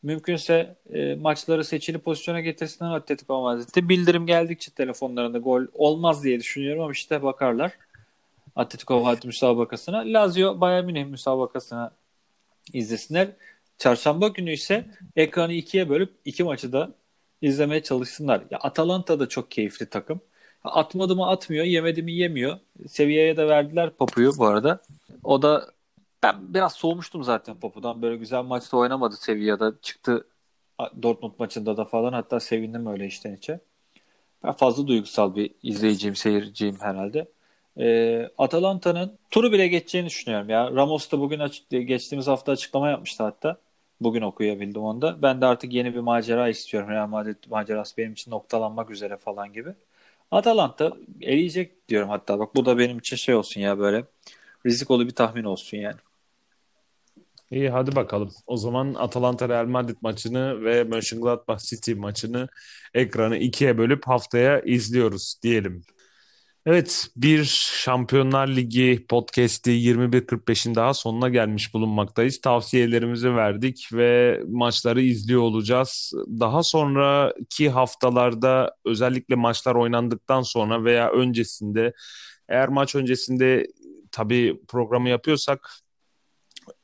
mümkünse 0.02 0.76
e, 0.92 1.14
maçları 1.14 1.64
seçili 1.64 1.98
pozisyona 1.98 2.40
getirsinler 2.40 2.90
Atletico 2.90 3.42
Madrid'de. 3.42 3.88
Bildirim 3.88 4.26
geldikçe 4.26 4.70
telefonlarında 4.70 5.38
gol 5.38 5.62
olmaz 5.74 6.24
diye 6.24 6.40
düşünüyorum 6.40 6.82
ama 6.82 6.92
işte 6.92 7.22
bakarlar. 7.22 7.72
Atletico 8.56 9.00
Madrid 9.00 9.24
müsabakasına. 9.24 9.98
Lazio 9.98 10.60
Bayern 10.60 10.84
Münih 10.84 11.04
müsabakasına 11.04 11.90
izlesinler. 12.72 13.28
Çarşamba 13.78 14.28
günü 14.28 14.52
ise 14.52 14.84
ekranı 15.16 15.52
ikiye 15.52 15.88
bölüp 15.88 16.12
iki 16.24 16.44
maçı 16.44 16.72
da 16.72 16.92
izlemeye 17.42 17.82
çalışsınlar. 17.82 18.42
Ya 18.50 18.58
Atalanta 18.58 19.20
da 19.20 19.28
çok 19.28 19.50
keyifli 19.50 19.86
takım. 19.86 20.20
Atmadı 20.64 21.16
mı 21.16 21.26
atmıyor, 21.28 21.64
yemedi 21.64 22.02
mi 22.02 22.12
yemiyor. 22.12 22.58
Seviyeye 22.88 23.36
de 23.36 23.48
verdiler 23.48 23.90
Papu'yu 23.90 24.32
bu 24.38 24.46
arada. 24.46 24.80
O 25.24 25.42
da 25.42 25.66
ben 26.22 26.54
biraz 26.54 26.72
soğumuştum 26.72 27.24
zaten 27.24 27.54
Papu'dan. 27.54 28.02
Böyle 28.02 28.16
güzel 28.16 28.42
maçta 28.42 28.76
oynamadı 28.76 29.16
Sevilla'da. 29.16 29.72
Çıktı 29.82 30.26
Dortmund 31.02 31.32
maçında 31.38 31.76
da 31.76 31.84
falan. 31.84 32.12
Hatta 32.12 32.40
sevindim 32.40 32.86
öyle 32.86 33.06
içten 33.06 33.34
içe. 33.34 33.60
Ben 34.44 34.52
fazla 34.52 34.86
duygusal 34.86 35.36
bir 35.36 35.50
izleyiciyim, 35.62 36.16
seyirciyim 36.16 36.76
herhalde. 36.80 37.28
Ee, 37.78 38.28
Atalanta'nın 38.38 39.18
turu 39.30 39.52
bile 39.52 39.68
geçeceğini 39.68 40.06
düşünüyorum 40.06 40.48
ya. 40.48 40.70
Ramos 40.70 41.12
da 41.12 41.20
bugün 41.20 41.38
açık, 41.38 41.70
geçtiğimiz 41.70 42.26
hafta 42.26 42.52
açıklama 42.52 42.88
yapmıştı 42.88 43.22
hatta. 43.22 43.56
Bugün 44.00 44.22
okuyabildim 44.22 44.82
onda. 44.82 45.22
Ben 45.22 45.40
de 45.40 45.46
artık 45.46 45.72
yeni 45.72 45.94
bir 45.94 46.00
macera 46.00 46.48
istiyorum. 46.48 46.90
Real 46.90 47.06
Madrid 47.06 47.36
macerası 47.50 47.96
benim 47.96 48.12
için 48.12 48.30
noktalanmak 48.30 48.90
üzere 48.90 49.16
falan 49.16 49.52
gibi. 49.52 49.74
Atalanta 50.32 50.92
eleyecek 51.20 51.88
diyorum 51.88 52.08
hatta. 52.08 52.38
Bak 52.38 52.54
bu 52.54 52.66
da 52.66 52.78
benim 52.78 52.98
için 52.98 53.16
şey 53.16 53.34
olsun 53.34 53.60
ya 53.60 53.78
böyle 53.78 54.04
rizikolu 54.66 55.06
bir 55.06 55.14
tahmin 55.14 55.44
olsun 55.44 55.76
yani. 55.76 55.96
İyi 57.50 57.70
hadi 57.70 57.96
bakalım. 57.96 58.30
O 58.46 58.56
zaman 58.56 58.94
Atalanta 58.94 59.48
Real 59.48 59.66
Madrid 59.66 59.96
maçını 60.00 60.64
ve 60.64 60.84
Mönchengladbach 60.84 61.60
City 61.60 61.92
maçını 61.94 62.48
ekranı 62.94 63.36
ikiye 63.36 63.78
bölüp 63.78 64.08
haftaya 64.08 64.60
izliyoruz 64.60 65.34
diyelim. 65.42 65.82
Evet, 66.66 67.06
bir 67.16 67.44
Şampiyonlar 67.84 68.48
Ligi 68.48 69.06
podcast'i 69.08 69.70
21.45'in 69.70 70.74
daha 70.74 70.94
sonuna 70.94 71.28
gelmiş 71.28 71.74
bulunmaktayız. 71.74 72.40
Tavsiyelerimizi 72.40 73.34
verdik 73.36 73.88
ve 73.92 74.40
maçları 74.48 75.02
izliyor 75.02 75.42
olacağız. 75.42 76.12
Daha 76.40 76.62
sonraki 76.62 77.70
haftalarda 77.70 78.74
özellikle 78.84 79.34
maçlar 79.34 79.74
oynandıktan 79.74 80.42
sonra 80.42 80.84
veya 80.84 81.10
öncesinde 81.10 81.92
eğer 82.48 82.68
maç 82.68 82.94
öncesinde 82.94 83.66
tabii 84.12 84.60
programı 84.68 85.08
yapıyorsak 85.08 85.70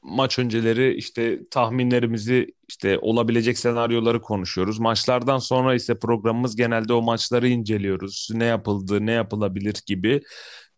maç 0.02 0.38
önceleri 0.38 0.94
işte 0.94 1.48
tahminlerimizi 1.50 2.54
işte 2.68 2.98
olabilecek 2.98 3.58
senaryoları 3.58 4.22
konuşuyoruz. 4.22 4.78
Maçlardan 4.78 5.38
sonra 5.38 5.74
ise 5.74 5.98
programımız 5.98 6.56
genelde 6.56 6.92
o 6.92 7.02
maçları 7.02 7.48
inceliyoruz. 7.48 8.28
Ne 8.32 8.44
yapıldı, 8.44 9.06
ne 9.06 9.12
yapılabilir 9.12 9.74
gibi. 9.86 10.20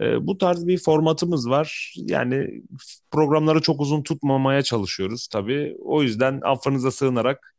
E, 0.00 0.26
bu 0.26 0.38
tarz 0.38 0.66
bir 0.66 0.78
formatımız 0.78 1.50
var. 1.50 1.94
Yani 1.96 2.62
programları 3.10 3.62
çok 3.62 3.80
uzun 3.80 4.02
tutmamaya 4.02 4.62
çalışıyoruz 4.62 5.28
tabii. 5.28 5.76
O 5.84 6.02
yüzden 6.02 6.40
affınıza 6.44 6.90
sığınarak 6.90 7.54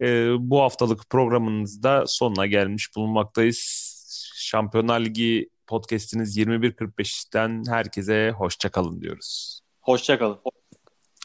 e, 0.00 0.28
bu 0.38 0.60
haftalık 0.60 1.10
programımızda 1.10 2.04
sonuna 2.06 2.46
gelmiş 2.46 2.96
bulunmaktayız. 2.96 3.88
Şampiyonlar 4.36 5.00
Ligi 5.00 5.48
podcast'iniz 5.66 6.38
21.45'ten 6.38 7.62
herkese 7.68 8.30
hoşçakalın 8.30 9.00
diyoruz. 9.00 9.60
Hoşçakalın. 9.80 10.38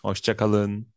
Hoşçakalın. 0.08 0.88